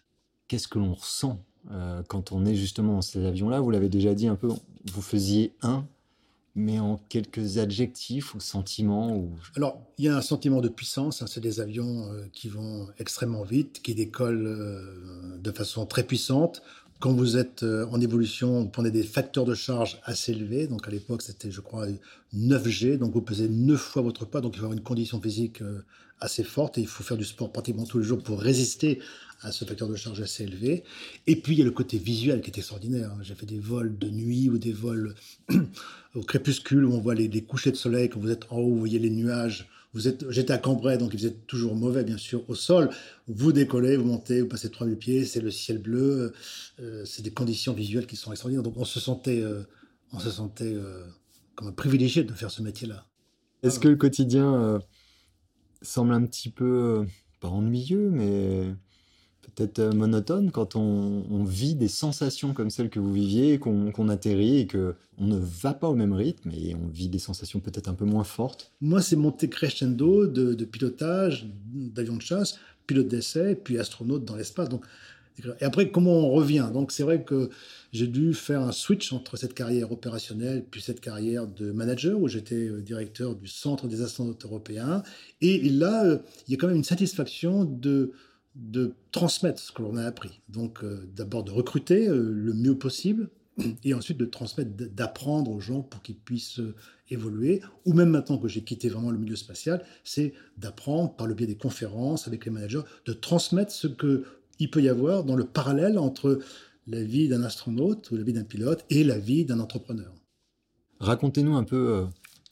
Qu'est-ce 0.49 0.69
que 0.69 0.79
l'on 0.79 0.95
ressent 0.95 1.43
euh, 1.71 2.03
quand 2.09 2.33
on 2.33 2.45
est 2.45 2.55
justement 2.55 2.95
dans 2.95 3.03
ces 3.03 3.25
avions-là? 3.25 3.61
Vous 3.61 3.71
l'avez 3.71 3.89
déjà 3.89 4.15
dit 4.15 4.27
un 4.27 4.37
peu, 4.37 4.49
vous 4.93 5.03
faisiez 5.03 5.55
un 5.63 5.87
mais 6.55 6.81
en 6.81 7.01
quelques 7.09 7.59
adjectifs 7.59 8.35
ou 8.35 8.41
sentiments 8.41 9.17
ou... 9.17 9.31
Alors, 9.57 9.81
il 9.99 10.07
y 10.07 10.09
a 10.09 10.17
un 10.17 10.23
sentiment 10.23 10.61
de 10.61 10.69
puissance. 10.69 11.23
Hein, 11.23 11.27
c'est 11.29 11.41
des 11.41 11.61
avions 11.61 12.13
euh, 12.13 12.27
qui 12.33 12.49
vont 12.49 12.89
extrêmement 12.99 13.45
vite, 13.45 13.81
qui 13.83 13.95
décollent 13.95 14.47
euh, 14.47 15.39
de 15.39 15.53
façon 15.53 15.87
très 15.87 16.03
puissante. 16.03 16.63
Quand 17.01 17.13
vous 17.13 17.39
êtes 17.39 17.63
euh, 17.63 17.87
en 17.91 18.01
évolution, 18.01 18.61
vous 18.61 18.69
prenez 18.69 18.91
des 18.91 19.03
facteurs 19.03 19.47
de 19.47 19.55
charge 19.55 19.99
assez 20.05 20.33
élevés. 20.33 20.67
Donc, 20.67 20.87
à 20.87 20.91
l'époque, 20.91 21.23
c'était, 21.23 21.51
je 21.51 21.61
crois, 21.61 21.87
9G. 22.37 22.99
Donc, 22.99 23.13
vous 23.15 23.23
pesez 23.23 23.49
9 23.49 23.81
fois 23.81 24.03
votre 24.03 24.27
poids. 24.27 24.43
Donc, 24.43 24.53
il 24.55 24.59
faut 24.59 24.67
avoir 24.67 24.77
une 24.77 24.85
condition 24.85 25.21
physique 25.21 25.63
assez 26.21 26.45
forte 26.45 26.77
et 26.77 26.83
il 26.83 26.87
faut 26.87 27.03
faire 27.03 27.17
du 27.17 27.25
sport 27.25 27.51
pratiquement 27.51 27.85
tous 27.85 27.99
les 27.99 28.05
jours 28.05 28.23
pour 28.23 28.39
résister 28.39 29.01
à 29.43 29.53
ce 29.53 29.65
facteur 29.65 29.89
de 29.89 29.97
charge 29.97 30.21
assez 30.21 30.45
élevé. 30.45 30.85
Et 31.27 31.37
puis, 31.37 31.55
il 31.55 31.59
y 31.59 31.63
a 31.63 31.65
le 31.65 31.71
côté 31.71 31.97
visuel 31.97 32.43
qui 32.43 32.51
est 32.51 32.59
extraordinaire. 32.59 33.13
J'ai 33.23 33.35
fait 33.35 33.47
des 33.47 33.59
vols 33.59 33.97
de 33.97 34.11
nuit 34.11 34.51
ou 34.51 34.59
des 34.59 34.73
vols 34.73 35.15
au 36.15 36.23
crépuscule 36.23 36.85
où 36.85 36.93
on 36.93 37.01
voit 37.01 37.15
les, 37.15 37.43
couchers 37.43 37.71
de 37.71 37.77
soleil. 37.77 38.09
Quand 38.09 38.21
vous 38.21 38.31
êtes 38.31 38.51
en 38.51 38.59
haut, 38.59 38.71
vous 38.71 38.79
voyez 38.79 38.99
les 38.99 39.11
nuages. 39.11 39.69
Vous 39.93 40.07
êtes, 40.07 40.31
j'étais 40.31 40.53
à 40.53 40.59
Cambrai, 40.59 40.99
donc 40.99 41.13
il 41.15 41.19
faisait 41.19 41.35
toujours 41.47 41.75
mauvais, 41.75 42.05
bien 42.05 42.17
sûr, 42.17 42.49
au 42.49 42.55
sol. 42.55 42.91
Vous 43.27 43.53
décollez, 43.53 43.97
vous 43.97 44.05
montez, 44.05 44.41
vous 44.41 44.49
passez 44.49 44.71
3000 44.71 44.97
pieds, 44.97 45.25
c'est 45.25 45.41
le 45.41 45.51
ciel 45.51 45.79
bleu. 45.79 46.33
Euh, 46.79 47.05
c'est 47.05 47.23
des 47.23 47.33
conditions 47.33 47.73
visuelles 47.73 48.07
qui 48.07 48.17
sont 48.17 48.31
extraordinaires. 48.31 48.63
Donc, 48.63 48.77
on 48.77 48.85
se 48.85 49.01
sentait, 49.01 49.43
euh, 49.43 49.63
on 50.13 50.21
se 50.21 50.31
sentait 50.31 50.73
euh, 50.73 51.05
comme 51.57 51.75
privilégié 51.75 52.23
de 52.23 52.33
faire 52.33 52.51
ce 52.51 52.63
métier-là. 52.63 53.07
Est-ce 53.63 53.81
que 53.81 53.89
le 53.89 53.97
quotidien 53.97 54.81
semble 55.83 56.15
un 56.15 56.25
petit 56.25 56.49
peu, 56.49 57.05
pas 57.41 57.49
ennuyeux, 57.49 58.09
mais 58.11 58.75
peut-être 59.43 59.79
euh, 59.79 59.93
monotone 59.93 60.51
quand 60.51 60.77
on, 60.77 61.45
vit 61.45 61.75
des 61.75 61.89
sensations 61.89 62.53
comme 62.53 62.71
celles 62.71 62.91
que 62.91 63.01
vous 63.01 63.13
viviez, 63.13 63.59
qu'on 63.59 64.09
atterrit 64.09 64.59
et 64.59 64.67
qu'on 64.67 64.95
ne 65.19 65.39
va 65.39 65.75
pas 65.75 65.89
au 65.89 65.95
même 65.95 66.13
rythme 66.13 66.51
et 66.51 66.75
on 66.75 66.89
vit 66.89 67.09
des 67.09 67.19
sensations 67.19 67.61
peut-être 67.61 67.89
un 67.89 67.95
peu 67.95 68.05
moins 68.05 68.25
fortes 68.25 68.73
Moi, 68.81 69.03
c'est 69.03 69.17
monté 69.17 69.49
crescendo 69.49 70.27
de, 70.27 70.65
pilotage, 70.65 71.47
d'avion 71.73 72.17
de 72.17 72.23
chasse, 72.23 72.59
pilote 72.87 73.09
d'essai, 73.09 73.55
puis 73.55 73.79
astronaute 73.79 74.25
dans 74.25 74.37
l'espace. 74.37 74.69
Donc, 74.69 74.85
et 75.61 75.65
après, 75.65 75.91
comment 75.91 76.13
on 76.13 76.31
revient? 76.31 76.69
Donc, 76.73 76.93
c'est 76.93 77.03
vrai 77.03 77.23
que 77.25 77.51
j'ai 77.93 78.07
dû 78.07 78.35
faire 78.35 78.61
un 78.61 78.73
switch 78.73 79.13
entre 79.13 79.37
cette 79.37 79.55
carrière 79.55 79.91
opérationnelle 79.91 80.65
puis 80.71 80.81
cette 80.81 81.01
carrière 81.01 81.47
de 81.47 81.73
manager 81.73 82.21
où 82.21 82.29
j'étais 82.29 82.69
euh, 82.69 82.81
directeur 82.83 83.35
du 83.35 83.49
Centre 83.49 83.89
des 83.89 84.03
astronautes 84.03 84.45
européens. 84.45 85.03
Et 85.41 85.69
là, 85.69 86.05
euh, 86.05 86.19
il 86.47 86.53
y 86.53 86.55
a 86.55 86.59
quand 86.59 86.69
même 86.69 86.77
une 86.77 86.85
satisfaction 86.85 87.65
de 87.65 88.13
de 88.55 88.95
transmettre 89.13 89.61
ce 89.61 89.73
que 89.73 89.83
l'on 89.83 89.97
a 89.97 90.05
appris. 90.05 90.41
Donc 90.49 90.83
euh, 90.83 91.09
d'abord 91.15 91.45
de 91.45 91.53
recruter 91.53 92.09
euh, 92.09 92.31
le 92.33 92.53
mieux 92.53 92.77
possible 92.77 93.31
et 93.85 93.95
ensuite 93.95 94.19
de 94.19 94.25
transmettre, 94.25 94.71
d'apprendre 94.73 95.51
aux 95.51 95.61
gens 95.61 95.83
pour 95.83 96.03
qu'ils 96.03 96.19
puissent 96.19 96.61
euh, 96.61 96.75
évoluer. 97.11 97.63
Ou 97.87 97.93
même 97.93 98.11
maintenant 98.11 98.39
que 98.39 98.49
j'ai 98.49 98.63
quitté 98.63 98.89
vraiment 98.89 99.11
le 99.11 99.19
milieu 99.19 99.37
spatial, 99.37 99.85
c'est 100.05 100.35
d'apprendre 100.57 101.15
par 101.15 101.27
le 101.27 101.35
biais 101.35 101.47
des 101.47 101.57
conférences 101.57 102.27
avec 102.27 102.45
les 102.45 102.51
managers, 102.51 102.83
de 103.07 103.13
transmettre 103.13 103.73
ce 103.73 103.87
qu'il 103.87 104.71
peut 104.71 104.83
y 104.83 104.89
avoir 104.89 105.25
dans 105.25 105.37
le 105.37 105.45
parallèle 105.45 105.99
entre 105.99 106.41
la 106.87 107.03
vie 107.03 107.29
d'un 107.29 107.45
astronaute 107.45 108.11
ou 108.11 108.17
la 108.17 108.25
vie 108.25 108.33
d'un 108.33 108.45
pilote 108.45 108.85
et 108.91 109.05
la 109.05 109.19
vie 109.19 109.45
d'un 109.45 109.61
entrepreneur. 109.61 110.13
Racontez-nous 110.99 111.55
un 111.55 111.65
peu 111.65 112.07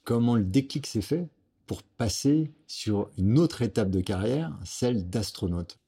comment 0.04 0.36
le 0.36 0.44
déclic 0.44 0.86
s'est 0.86 1.02
fait 1.02 1.28
pour 1.66 1.82
passer 1.82 2.52
sur 2.66 3.10
une 3.18 3.38
autre 3.38 3.62
étape 3.62 3.90
de 3.90 4.00
carrière, 4.00 4.58
celle 4.64 5.08
d'astronaute. 5.10 5.78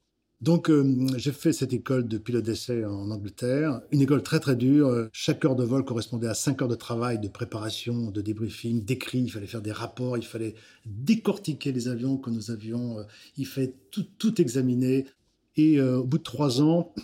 Donc 0.40 0.70
euh, 0.70 1.06
j'ai 1.16 1.32
fait 1.32 1.52
cette 1.52 1.74
école 1.74 2.08
de 2.08 2.16
pilote 2.16 2.44
d'essai 2.44 2.86
en 2.86 3.10
Angleterre, 3.10 3.82
une 3.92 4.00
école 4.00 4.22
très 4.22 4.40
très 4.40 4.56
dure. 4.56 5.08
Chaque 5.12 5.44
heure 5.44 5.54
de 5.54 5.64
vol 5.64 5.84
correspondait 5.84 6.28
à 6.28 6.34
5 6.34 6.62
heures 6.62 6.68
de 6.68 6.74
travail, 6.74 7.18
de 7.18 7.28
préparation, 7.28 8.10
de 8.10 8.22
débriefing, 8.22 8.82
d'écrit. 8.82 9.20
Il 9.20 9.30
fallait 9.30 9.46
faire 9.46 9.60
des 9.60 9.72
rapports, 9.72 10.16
il 10.16 10.24
fallait 10.24 10.54
décortiquer 10.86 11.72
les 11.72 11.88
avions 11.88 12.16
que 12.16 12.30
nous 12.30 12.50
avions, 12.50 13.00
euh, 13.00 13.02
il 13.36 13.46
fallait 13.46 13.74
tout, 13.90 14.06
tout 14.18 14.40
examiner. 14.40 15.06
Et 15.56 15.78
euh, 15.78 15.98
au 15.98 16.04
bout 16.04 16.18
de 16.18 16.22
trois 16.22 16.62
ans, 16.62 16.94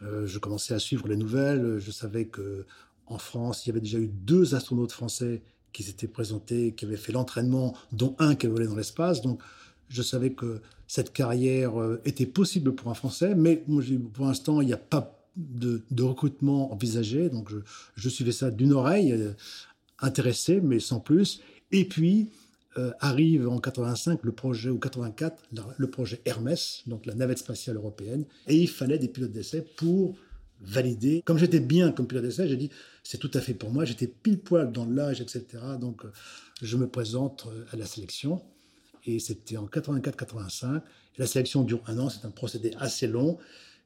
je 0.00 0.38
commençais 0.38 0.72
à 0.72 0.78
suivre 0.78 1.08
les 1.08 1.16
nouvelles. 1.16 1.78
Je 1.78 1.90
savais 1.90 2.26
que 2.26 2.64
en 3.06 3.18
France, 3.18 3.64
il 3.64 3.68
y 3.68 3.72
avait 3.72 3.80
déjà 3.80 3.98
eu 3.98 4.08
deux 4.08 4.54
astronautes 4.54 4.92
français 4.92 5.42
qui 5.72 5.82
s'étaient 5.82 6.08
présentés, 6.08 6.74
qui 6.74 6.86
avaient 6.86 6.96
fait 6.96 7.12
l'entraînement, 7.12 7.76
dont 7.92 8.16
un 8.18 8.34
qui 8.34 8.46
avait 8.46 8.54
volé 8.54 8.66
dans 8.66 8.76
l'espace. 8.76 9.20
Donc 9.20 9.42
je 9.88 10.02
savais 10.02 10.30
que 10.30 10.60
cette 10.86 11.12
carrière 11.12 11.80
euh, 11.80 12.00
était 12.04 12.26
possible 12.26 12.74
pour 12.74 12.90
un 12.90 12.94
Français, 12.94 13.34
mais 13.34 13.64
pour 14.12 14.26
l'instant, 14.26 14.60
il 14.60 14.66
n'y 14.66 14.72
a 14.72 14.78
pas 14.78 15.18
de, 15.36 15.82
recrutement 16.00 16.72
envisagé. 16.72 17.28
Donc, 17.28 17.50
je, 17.94 18.08
suivais 18.08 18.32
ça 18.32 18.50
d'une 18.50 18.72
oreille, 18.72 19.12
euh, 19.12 19.32
intéressé, 20.00 20.60
mais 20.60 20.80
sans 20.80 21.00
plus. 21.00 21.40
Et 21.72 21.84
puis, 21.84 22.30
euh, 22.78 22.92
arrive 23.00 23.48
en 23.48 23.58
85 23.58 24.20
le 24.22 24.32
projet, 24.32 24.70
ou 24.70 24.78
84, 24.78 25.42
le 25.76 25.90
projet 25.90 26.20
Hermès, 26.24 26.82
donc 26.86 27.06
la 27.06 27.14
navette 27.14 27.38
spatiale 27.38 27.76
européenne. 27.76 28.24
Et 28.46 28.56
il 28.56 28.68
fallait 28.68 28.98
des 28.98 29.08
pilotes 29.08 29.32
d'essai 29.32 29.62
pour 29.76 30.14
valider. 30.60 31.22
Comme 31.24 31.38
j'étais 31.38 31.60
bien 31.60 31.92
comme 31.92 32.06
pilote 32.06 32.24
d'essai, 32.24 32.48
j'ai 32.48 32.56
dit, 32.56 32.70
c'est 33.02 33.18
tout 33.18 33.30
à 33.34 33.40
fait 33.40 33.54
pour 33.54 33.70
moi. 33.70 33.84
J'étais 33.84 34.06
pile 34.06 34.38
poil 34.38 34.72
dans 34.72 34.86
l'âge, 34.86 35.20
etc. 35.20 35.44
Donc, 35.80 36.02
je 36.62 36.76
me 36.76 36.86
présente 36.86 37.48
à 37.72 37.76
la 37.76 37.86
sélection 37.86 38.42
et 39.06 39.18
c'était 39.18 39.56
en 39.56 39.66
84-85. 39.66 40.82
La 41.18 41.26
sélection 41.26 41.62
dure 41.62 41.82
un 41.86 41.98
an, 41.98 42.10
c'est 42.10 42.26
un 42.26 42.30
procédé 42.30 42.72
assez 42.78 43.06
long. 43.06 43.38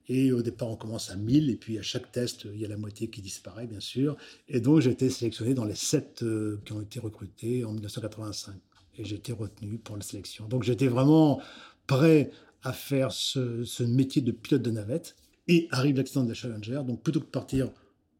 Et 0.08 0.32
au 0.32 0.42
départ, 0.42 0.68
on 0.68 0.76
commence 0.76 1.10
à 1.10 1.16
1000, 1.16 1.50
et 1.50 1.56
puis 1.56 1.78
à 1.78 1.82
chaque 1.82 2.10
test, 2.10 2.46
il 2.52 2.58
y 2.58 2.64
a 2.64 2.68
la 2.68 2.76
moitié 2.76 3.10
qui 3.10 3.20
disparaît, 3.22 3.66
bien 3.66 3.78
sûr. 3.78 4.16
Et 4.48 4.60
donc, 4.60 4.80
j'ai 4.80 4.90
été 4.90 5.08
sélectionné 5.08 5.54
dans 5.54 5.64
les 5.64 5.76
7 5.76 6.22
euh, 6.22 6.60
qui 6.64 6.72
ont 6.72 6.80
été 6.80 6.98
recrutés 6.98 7.64
en 7.64 7.72
1985. 7.72 8.56
Et 8.98 9.04
j'ai 9.04 9.16
été 9.16 9.32
retenu 9.32 9.78
pour 9.78 9.96
la 9.96 10.02
sélection. 10.02 10.48
Donc, 10.48 10.64
j'étais 10.64 10.88
vraiment 10.88 11.40
prêt 11.86 12.32
à 12.62 12.72
faire 12.72 13.12
ce, 13.12 13.64
ce, 13.64 13.84
métier 13.84 14.20
de 14.20 14.32
pilote 14.32 14.62
de 14.62 14.70
navette. 14.70 15.14
Et 15.46 15.68
arrive 15.70 15.96
l'accident 15.96 16.24
de 16.24 16.28
la 16.28 16.34
Challenger. 16.34 16.82
Donc, 16.84 17.02
plutôt 17.02 17.20
que 17.20 17.26
de 17.26 17.30
partir 17.30 17.70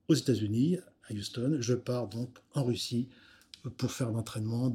aux 0.08 0.14
États-Unis, 0.14 0.78
à 1.08 1.12
Houston, 1.12 1.56
je 1.60 1.74
pars 1.74 2.08
donc 2.08 2.38
en 2.54 2.62
Russie 2.62 3.08
pour 3.76 3.90
faire 3.90 4.10
l'entraînement 4.10 4.74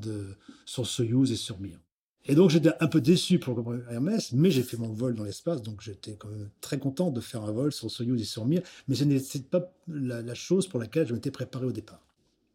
sur 0.66 0.86
Soyuz 0.86 1.32
et 1.32 1.36
sur 1.36 1.60
Mir. 1.60 1.80
Et 2.28 2.36
donc 2.36 2.50
j'étais 2.50 2.72
un 2.80 2.88
peu 2.88 3.02
déçu 3.02 3.38
pour 3.38 3.64
Hermès, 3.90 4.32
mais 4.34 4.50
j'ai 4.50 4.64
fait 4.64 4.78
mon 4.78 4.92
vol 4.92 5.14
dans 5.14 5.24
l'espace, 5.24 5.62
donc 5.62 5.82
j'étais 5.82 6.16
quand 6.16 6.30
même 6.30 6.50
très 6.60 6.80
content 6.80 7.12
de 7.12 7.22
faire 7.22 7.44
un 7.44 7.52
vol 7.52 7.72
sur 7.72 7.92
Soyuz 7.92 8.20
et 8.20 8.26
sur 8.26 8.46
Mir, 8.46 8.62
mais 8.88 8.96
ce 8.96 9.04
n'est 9.04 9.44
pas 9.44 9.72
la, 9.88 10.34
chose 10.34 10.68
pour 10.68 10.80
laquelle 10.80 11.08
je 11.08 11.14
m'étais 11.14 11.32
préparé 11.32 11.66
au 11.66 11.72
départ. 11.72 12.02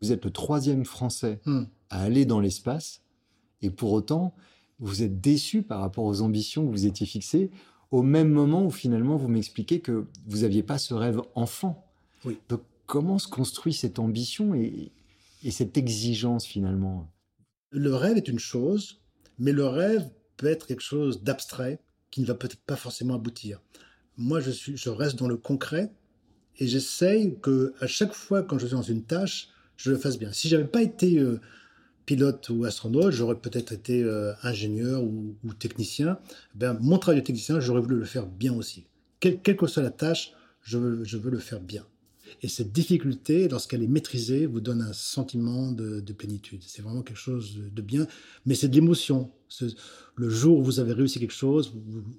Vous 0.03 0.13
êtes 0.13 0.25
le 0.25 0.31
troisième 0.31 0.85
Français 0.85 1.41
hmm. 1.45 1.65
à 1.91 2.03
aller 2.03 2.25
dans 2.25 2.41
l'espace, 2.41 3.03
et 3.63 3.71
pour 3.71 3.93
autant, 3.93 4.35
vous 4.81 5.03
êtes 5.03 5.21
déçu 5.21 5.63
par 5.63 5.81
rapport 5.81 6.05
aux 6.05 6.21
ambitions 6.21 6.67
que 6.67 6.71
vous 6.71 6.87
étiez 6.87 7.07
fixées, 7.07 7.51
au 7.93 8.03
même 8.03 8.31
moment 8.31 8.65
où 8.65 8.71
finalement 8.71 9.17
vous 9.17 9.29
m'expliquez 9.29 9.81
que 9.81 10.07
vous 10.27 10.39
n'aviez 10.39 10.63
pas 10.63 10.79
ce 10.79 10.95
rêve 10.95 11.21
enfant. 11.35 11.87
Oui. 12.25 12.39
Donc 12.49 12.63
comment 12.87 13.19
se 13.19 13.29
construit 13.29 13.73
cette 13.73 13.99
ambition 13.99 14.55
et, 14.55 14.91
et 15.45 15.51
cette 15.51 15.77
exigence 15.77 16.45
finalement? 16.45 17.09
Le 17.71 17.95
rêve 17.95 18.17
est 18.17 18.29
une 18.29 18.39
chose, 18.39 19.01
mais 19.41 19.53
le 19.53 19.67
rêve 19.67 20.09
peut 20.37 20.47
être 20.47 20.67
quelque 20.67 20.83
chose 20.83 21.25
d'abstrait 21.25 21.81
qui 22.11 22.21
ne 22.21 22.27
va 22.27 22.35
peut-être 22.35 22.61
pas 22.61 22.77
forcément 22.77 23.15
aboutir. 23.15 23.61
Moi, 24.17 24.41
je, 24.41 24.51
suis, 24.51 24.77
je 24.77 24.91
reste 24.91 25.17
dans 25.17 25.29
le 25.29 25.37
concret 25.37 25.91
et 26.59 26.67
j'essaye 26.67 27.39
que 27.41 27.75
à 27.81 27.87
chaque 27.87 28.13
fois 28.13 28.43
quand 28.43 28.59
je 28.59 28.67
suis 28.67 28.77
dans 28.77 28.83
une 28.83 29.03
tâche, 29.03 29.49
je 29.77 29.91
le 29.91 29.97
fasse 29.97 30.19
bien. 30.19 30.33
Si 30.33 30.49
j'avais 30.49 30.67
pas 30.67 30.83
été 30.83 31.19
euh, 31.19 31.41
pilote 32.05 32.49
ou 32.51 32.65
astronaute, 32.65 33.13
j'aurais 33.13 33.37
peut-être 33.37 33.73
été 33.73 34.03
euh, 34.03 34.33
ingénieur 34.43 35.03
ou, 35.03 35.35
technicien. 35.59 36.19
Ben, 36.55 36.77
mon 36.81 36.99
travail 36.99 37.21
de 37.21 37.27
technicien, 37.27 37.61
j'aurais 37.61 37.81
voulu 37.81 37.97
le 37.97 38.05
faire 38.05 38.27
bien 38.27 38.53
aussi. 38.55 38.87
quelle 39.21 39.41
que 39.41 39.67
soit 39.67 39.83
la 39.83 39.91
tâche, 39.91 40.33
je 40.63 40.77
veux, 40.77 41.05
je 41.05 41.17
veux 41.17 41.31
le 41.31 41.39
faire 41.39 41.61
bien. 41.61 41.87
Et 42.43 42.49
cette 42.49 42.73
difficulté, 42.73 43.49
lorsqu'elle 43.49 43.83
est 43.83 43.89
maîtrisée, 43.89 44.47
vous 44.47 44.61
donne 44.61 44.83
un 44.83 44.93
sentiment 44.93 45.73
de, 45.73 46.13
plénitude. 46.13 46.63
C'est 46.67 46.83
vraiment 46.83 47.03
quelque 47.03 47.19
chose 47.19 47.61
de 47.73 47.83
bien, 47.83 48.07
mais 48.47 48.55
c'est 48.55 48.69
de 48.69 48.75
l'émotion. 48.75 49.31
Le 50.15 50.29
jour 50.29 50.59
où 50.59 50.65
vous 50.65 50.81
avez 50.81 50.93
réussi 50.93 51.19
quelque 51.19 51.33
chose, 51.33 51.73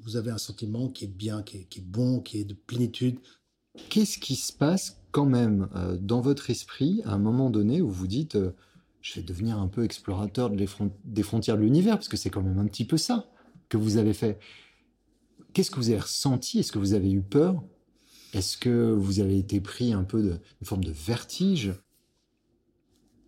vous, 0.03 0.17
avez 0.17 0.31
un 0.31 0.37
sentiment 0.37 0.89
qui 0.89 1.05
est 1.05 1.13
bien, 1.15 1.43
qui 1.43 1.57
est, 1.57 1.81
bon, 1.81 2.19
qui 2.19 2.39
est 2.39 2.45
de 2.45 2.53
plénitude. 2.53 3.17
Qu'est-ce 3.89 4.17
qui 4.17 4.35
se 4.35 4.51
passe 4.51 5.01
quand 5.11 5.25
même 5.25 5.69
euh, 5.75 5.97
dans 5.97 6.19
votre 6.19 6.49
esprit 6.49 7.01
à 7.05 7.13
un 7.13 7.19
moment 7.19 7.49
donné 7.49 7.81
où 7.81 7.89
vous 7.89 8.07
dites 8.07 8.35
euh, 8.35 8.51
je 9.01 9.15
vais 9.15 9.23
devenir 9.23 9.57
un 9.57 9.67
peu 9.67 9.83
explorateur 9.83 10.49
des 10.49 11.23
frontières 11.23 11.57
de 11.57 11.61
l'univers, 11.61 11.95
parce 11.95 12.07
que 12.07 12.17
c'est 12.17 12.29
quand 12.29 12.43
même 12.43 12.59
un 12.59 12.67
petit 12.67 12.85
peu 12.85 12.97
ça 12.97 13.25
que 13.67 13.77
vous 13.77 13.97
avez 13.97 14.13
fait. 14.13 14.37
Qu'est-ce 15.53 15.71
que 15.71 15.77
vous 15.77 15.89
avez 15.89 15.99
ressenti? 15.99 16.59
Est-ce 16.59 16.71
que 16.71 16.79
vous 16.79 16.93
avez 16.93 17.11
eu 17.11 17.21
peur? 17.21 17.63
Est-ce 18.33 18.57
que 18.57 18.91
vous 18.91 19.19
avez 19.19 19.37
été 19.37 19.59
pris 19.59 19.93
un 19.93 20.03
peu 20.03 20.21
de 20.21 20.39
forme 20.63 20.83
de 20.83 20.91
vertige? 20.91 21.73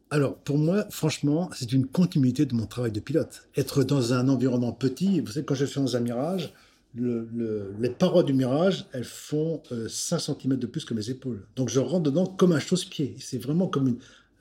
Alors, 0.09 0.35
pour 0.37 0.57
moi, 0.59 0.85
franchement, 0.91 1.49
c'est 1.55 1.73
une 1.73 1.87
continuité 1.87 2.45
de 2.45 2.53
mon 2.53 2.67
travail 2.67 2.91
de 2.91 2.99
pilote. 2.99 3.47
Être 3.57 3.83
dans 3.83 4.13
un 4.13 4.29
environnement 4.29 4.71
petit, 4.71 5.19
vous 5.21 5.31
savez, 5.31 5.45
quand 5.45 5.55
je 5.55 5.65
suis 5.65 5.81
dans 5.81 5.97
un 5.97 6.01
mirage, 6.01 6.53
les 6.95 7.89
parois 7.89 8.21
du 8.21 8.33
mirage, 8.33 8.85
elles 8.93 9.05
font 9.05 9.63
5 9.87 10.15
euh, 10.15 10.19
cm 10.19 10.55
de 10.55 10.67
plus 10.67 10.85
que 10.85 10.93
mes 10.93 11.09
épaules. 11.09 11.47
Donc, 11.55 11.69
je 11.69 11.79
rentre 11.79 12.03
dedans 12.03 12.27
comme 12.27 12.51
un 12.51 12.59
chausse-pied. 12.59 13.15
C'est 13.19 13.39
vraiment 13.39 13.67
comme, 13.67 13.97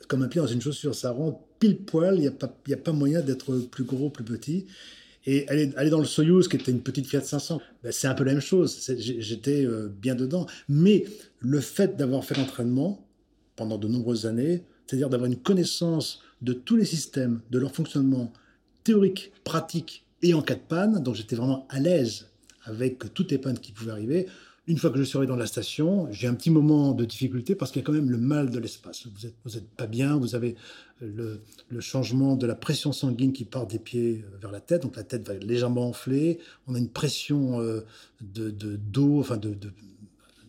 comme 0.09 0.23
un 0.23 0.28
pied 0.28 0.42
dans 0.42 0.47
une 0.47 0.61
chaussure. 0.61 0.95
Ça 0.95 1.11
rentre 1.11 1.38
pile 1.59 1.78
poil, 1.78 2.16
il 2.16 2.21
n'y 2.21 2.26
a, 2.28 2.75
a 2.75 2.76
pas 2.76 2.92
moyen 2.92 3.23
d'être 3.23 3.57
plus 3.71 3.85
gros, 3.85 4.11
plus 4.11 4.25
petit. 4.25 4.66
Et 5.25 5.49
aller, 5.49 5.91
dans 5.91 6.00
le 6.00 6.05
Soyuz, 6.05 6.49
qui 6.49 6.57
était 6.57 6.73
une 6.73 6.81
petite 6.81 7.07
Fiat 7.07 7.21
500, 7.21 7.61
ben 7.83 7.93
c'est 7.93 8.09
un 8.09 8.14
peu 8.14 8.25
la 8.25 8.33
même 8.33 8.41
chose. 8.41 8.91
J'étais 8.99 9.64
euh, 9.64 9.88
bien 9.88 10.14
dedans. 10.14 10.47
Mais 10.69 11.05
le 11.38 11.61
fait 11.61 11.97
d'avoir 11.97 12.25
fait 12.25 12.37
l'entraînement 12.37 13.07
pendant 13.55 13.79
de 13.79 13.87
nombreuses 13.87 14.26
années, 14.26 14.64
c'est-à-dire 14.87 15.09
d'avoir 15.09 15.31
une 15.31 15.37
connaissance 15.37 16.23
de 16.41 16.52
tous 16.52 16.76
les 16.76 16.85
systèmes, 16.85 17.41
de 17.50 17.59
leur 17.59 17.73
fonctionnement 17.73 18.33
théorique, 18.83 19.33
pratique 19.45 20.05
et 20.23 20.35
en 20.35 20.43
cas 20.43 20.55
de 20.55 20.61
panne, 20.61 21.02
donc 21.02 21.14
j'étais 21.14 21.37
vraiment 21.37 21.67
à 21.69 21.79
l'aise 21.79 22.29
avec 22.64 23.12
toutes 23.14 23.31
les 23.31 23.38
pannes 23.38 23.59
qui 23.59 23.73
pouvaient 23.73 23.93
arriver, 23.93 24.26
une 24.73 24.79
fois 24.79 24.88
que 24.88 25.02
je 25.02 25.17
arrivé 25.19 25.29
dans 25.29 25.37
la 25.37 25.47
station, 25.47 26.09
j'ai 26.11 26.26
un 26.29 26.35
petit 26.35 26.49
moment 26.49 26.93
de 26.93 27.05
difficulté 27.05 27.55
parce 27.55 27.71
qu'il 27.71 27.83
y 27.83 27.85
a 27.85 27.87
quand 27.87 27.93
même 27.93 28.09
le 28.09 28.17
mal 28.17 28.49
de 28.49 28.59
l'espace. 28.59 29.07
Vous 29.07 29.26
n'êtes 29.26 29.57
êtes 29.57 29.69
pas 29.69 29.87
bien, 29.87 30.17
vous 30.17 30.35
avez 30.35 30.57
le, 31.02 31.43
changement 31.81 32.37
de 32.37 32.47
la 32.47 32.55
pression 32.55 32.91
sanguine 32.91 33.35
qui 33.35 33.45
part 33.45 33.67
des 33.67 33.79
pieds 33.79 34.25
vers 34.41 34.50
la 34.50 34.62
tête, 34.62 34.85
donc 34.85 34.97
la 34.97 35.05
tête 35.05 35.29
va 35.29 35.35
légèrement 35.35 35.87
enfler. 35.87 36.38
On 36.69 36.75
a 36.75 36.79
une 36.79 36.88
pression 36.88 37.61
euh, 37.61 37.85
de 38.23 38.49
d'eau, 38.76 39.21
enfin 39.21 39.37
de, 39.37 39.55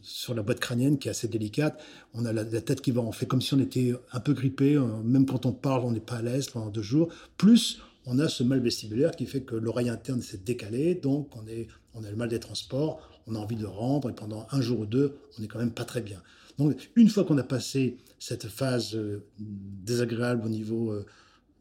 sur 0.01 0.33
la 0.33 0.41
boîte 0.41 0.61
crânienne 0.61 0.97
qui 0.97 1.09
est 1.09 1.11
assez 1.11 1.27
délicate. 1.27 1.83
On 2.13 2.23
a 2.23 2.31
la, 2.31 2.45
tête 2.45 2.79
qui 2.79 2.91
va 2.91 3.01
enfler 3.01 3.27
comme 3.27 3.41
si 3.41 3.53
on 3.53 3.59
était 3.59 3.93
un 4.13 4.21
peu 4.21 4.31
grippé. 4.31 4.75
Euh, 4.75 4.85
même 5.03 5.25
quand 5.25 5.45
on 5.45 5.51
parle, 5.51 5.83
on 5.83 5.91
n'est 5.91 5.99
pas 5.99 6.15
à 6.15 6.21
l'aise 6.21 6.47
pendant 6.47 6.69
deux 6.69 6.81
jours. 6.81 7.09
Plus 7.35 7.81
on 8.05 8.19
a 8.19 8.29
ce 8.29 8.43
mal 8.43 8.61
vestibulaire 8.61 9.17
qui 9.17 9.25
fait 9.25 9.41
que 9.41 9.55
l'oreille 9.55 9.89
interne 9.89 10.21
s'est 10.21 10.41
décalée, 10.45 10.95
donc 10.95 11.29
on 11.35 12.03
a 12.03 12.09
le 12.09 12.15
mal 12.15 12.29
des 12.29 12.39
transports 12.39 13.12
on 13.27 13.35
a 13.35 13.39
envie 13.39 13.55
de 13.55 13.65
rendre, 13.65 14.09
et 14.09 14.13
pendant 14.13 14.47
un 14.51 14.61
jour 14.61 14.81
ou 14.81 14.85
deux, 14.85 15.17
on 15.37 15.41
n'est 15.41 15.47
quand 15.47 15.59
même 15.59 15.71
pas 15.71 15.85
très 15.85 16.01
bien. 16.01 16.21
Donc, 16.57 16.89
une 16.95 17.09
fois 17.09 17.23
qu'on 17.23 17.37
a 17.37 17.43
passé 17.43 17.97
cette 18.19 18.47
phase 18.47 18.95
euh, 18.95 19.23
désagréable 19.39 20.45
au 20.45 20.49
niveau 20.49 20.91
euh, 20.91 21.05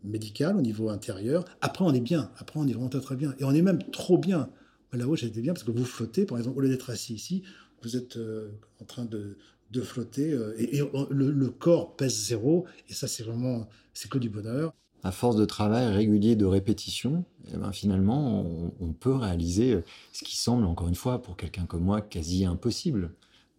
médical, 0.04 0.56
au 0.56 0.60
niveau 0.60 0.90
intérieur, 0.90 1.44
après 1.60 1.84
on 1.84 1.94
est 1.94 2.00
bien, 2.00 2.30
après 2.38 2.58
on 2.58 2.66
est 2.66 2.72
vraiment 2.72 2.88
très, 2.88 3.16
bien, 3.16 3.34
et 3.38 3.44
on 3.44 3.52
est 3.52 3.62
même 3.62 3.82
trop 3.90 4.18
bien. 4.18 4.50
Là-haut, 4.92 5.16
j'étais 5.16 5.40
bien 5.40 5.54
parce 5.54 5.64
que 5.64 5.70
vous 5.70 5.86
flottez, 5.86 6.26
par 6.26 6.36
exemple, 6.36 6.58
au 6.58 6.60
lieu 6.60 6.68
d'être 6.68 6.90
assis 6.90 7.14
ici, 7.14 7.42
vous 7.82 7.96
êtes 7.96 8.18
euh, 8.18 8.50
en 8.80 8.84
train 8.84 9.06
de, 9.06 9.38
flotter, 9.82 10.38
et, 10.58 10.82
le, 11.10 11.48
corps 11.48 11.96
pèse 11.96 12.26
zéro, 12.26 12.66
et 12.90 12.92
ça, 12.92 13.08
c'est 13.08 13.22
vraiment, 13.22 13.68
c'est 13.94 14.10
que 14.10 14.18
du 14.18 14.28
bonheur. 14.28 14.74
À 15.04 15.10
force 15.10 15.36
de 15.36 15.44
travail 15.44 15.86
régulier, 15.86 16.36
de 16.36 16.44
répétition, 16.44 17.24
eh 17.52 17.56
ben 17.56 17.72
finalement, 17.72 18.46
on, 18.80 18.92
peut 18.92 19.14
réaliser 19.14 19.74
euh, 19.74 19.84
ce 20.12 20.24
qui 20.24 20.36
semble, 20.36 20.64
encore 20.64 20.88
une 20.88 20.94
fois, 20.94 21.20
pour 21.20 21.36
quelqu'un 21.36 21.66
comme 21.66 21.82
moi, 21.82 22.00
quasi 22.00 22.44
impossible. 22.44 23.10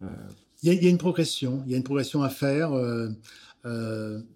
Euh, 0.02 0.06
il, 0.62 0.72
y 0.72 0.86
a, 0.86 0.90
une 0.90 0.98
progression, 0.98 1.62
il 1.66 1.72
y 1.72 1.74
a 1.74 1.76
une 1.76 1.84
progression 1.84 2.22
à 2.22 2.30
faire. 2.30 2.72
Euh, 2.72 3.10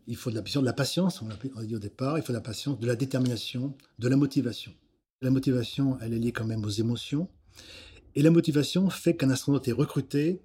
il 0.06 0.16
faut 0.16 0.30
de 0.30 0.36
la, 0.36 0.42
de 0.42 0.64
la 0.64 0.72
patience, 0.72 1.22
on 1.22 1.28
l'a 1.28 1.64
dit 1.64 1.76
au 1.76 1.78
départ, 1.78 2.18
il 2.18 2.22
faut 2.22 2.32
de 2.32 2.38
la 2.38 2.42
patience, 2.42 2.78
de 2.78 2.86
la 2.86 2.96
détermination, 2.96 3.74
de 3.98 4.08
la 4.08 4.16
motivation. 4.16 4.72
La 5.20 5.30
motivation, 5.30 5.98
elle 6.00 6.14
est 6.14 6.18
liée 6.18 6.32
quand 6.32 6.46
même 6.46 6.64
aux 6.64 6.70
émotions. 6.70 7.28
Et 8.14 8.22
la 8.22 8.30
motivation 8.30 8.88
fait 8.90 9.16
qu'un 9.16 9.30
astronaute 9.30 9.68
est 9.68 9.72
recruté 9.72 10.40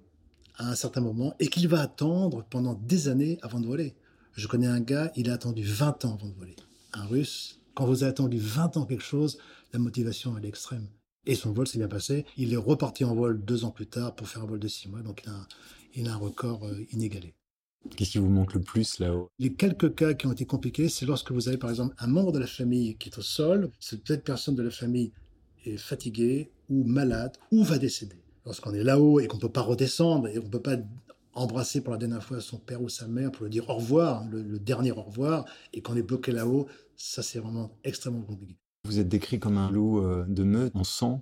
à 0.56 0.70
un 0.70 0.74
certain 0.74 1.00
moment 1.00 1.34
et 1.40 1.48
qu'il 1.48 1.66
va 1.68 1.80
attendre 1.80 2.44
pendant 2.48 2.74
des 2.74 3.08
années 3.08 3.38
avant 3.42 3.60
de 3.60 3.66
voler. 3.66 3.94
Je 4.34 4.48
connais 4.48 4.66
un 4.66 4.80
gars, 4.80 5.12
il 5.14 5.30
a 5.30 5.34
attendu 5.34 5.62
20 5.62 6.04
ans 6.04 6.14
avant 6.14 6.28
de 6.28 6.34
voler. 6.34 6.56
Un 6.92 7.04
russe, 7.04 7.60
quand 7.74 7.86
vous 7.86 8.02
avez 8.02 8.10
attendu 8.10 8.38
20 8.38 8.76
ans 8.76 8.84
quelque 8.84 9.02
chose, 9.02 9.38
la 9.72 9.78
motivation, 9.78 10.36
elle 10.36 10.44
est 10.44 10.48
extrême. 10.48 10.88
Et 11.26 11.36
son 11.36 11.52
vol 11.52 11.68
s'est 11.68 11.78
bien 11.78 11.88
passé. 11.88 12.26
Il 12.36 12.52
est 12.52 12.56
reparti 12.58 13.04
en 13.04 13.14
vol 13.14 13.44
deux 13.44 13.64
ans 13.64 13.70
plus 13.70 13.86
tard 13.86 14.14
pour 14.14 14.28
faire 14.28 14.42
un 14.42 14.46
vol 14.46 14.58
de 14.58 14.68
six 14.68 14.88
mois. 14.88 15.02
Donc 15.02 15.22
il 15.24 15.30
a 15.30 15.34
un, 15.34 15.46
il 15.94 16.08
a 16.08 16.14
un 16.14 16.16
record 16.16 16.66
euh, 16.66 16.84
inégalé. 16.92 17.34
Qu'est-ce 17.96 18.12
qui 18.12 18.18
vous 18.18 18.28
manque 18.28 18.54
le 18.54 18.60
plus 18.60 18.98
là-haut? 18.98 19.30
Les 19.38 19.52
quelques 19.52 19.94
cas 19.94 20.14
qui 20.14 20.26
ont 20.26 20.32
été 20.32 20.46
compliqués, 20.46 20.88
c'est 20.88 21.06
lorsque 21.06 21.30
vous 21.30 21.48
avez 21.48 21.58
par 21.58 21.70
exemple 21.70 21.94
un 21.98 22.06
membre 22.06 22.32
de 22.32 22.38
la 22.38 22.46
famille 22.46 22.96
qui 22.96 23.10
est 23.10 23.18
au 23.18 23.22
sol, 23.22 23.70
cette 23.78 24.24
personne 24.24 24.54
de 24.54 24.62
la 24.62 24.70
famille 24.70 25.12
est 25.64 25.76
fatiguée 25.76 26.50
ou 26.70 26.84
malade 26.84 27.36
ou 27.52 27.62
va 27.62 27.78
décéder. 27.78 28.16
Lorsqu'on 28.46 28.74
est 28.74 28.82
là-haut 28.82 29.20
et 29.20 29.26
qu'on 29.26 29.36
ne 29.36 29.42
peut 29.42 29.50
pas 29.50 29.62
redescendre 29.62 30.28
et 30.28 30.34
qu'on 30.34 30.46
ne 30.46 30.50
peut 30.50 30.62
pas 30.62 30.76
embrasser 31.34 31.80
pour 31.80 31.92
la 31.92 31.98
dernière 31.98 32.22
fois 32.22 32.40
son 32.40 32.58
père 32.58 32.82
ou 32.82 32.88
sa 32.88 33.06
mère 33.06 33.30
pour 33.32 33.44
lui 33.44 33.50
dire 33.50 33.68
au 33.68 33.74
revoir, 33.74 34.24
le, 34.30 34.58
dernier 34.58 34.92
au 34.92 35.02
revoir, 35.02 35.44
et 35.72 35.82
qu'on 35.82 35.96
est 35.96 36.02
bloqué 36.02 36.32
là-haut, 36.32 36.66
ça 36.96 37.22
c'est 37.22 37.38
vraiment 37.38 37.76
extrêmement 37.84 38.22
compliqué. 38.22 38.56
Vous 38.84 38.98
êtes 38.98 39.08
décrit 39.08 39.38
comme 39.38 39.56
un 39.56 39.70
loup 39.70 40.00
euh, 40.00 40.24
de 40.28 40.42
meute. 40.42 40.72
On 40.74 40.84
sent 40.84 41.20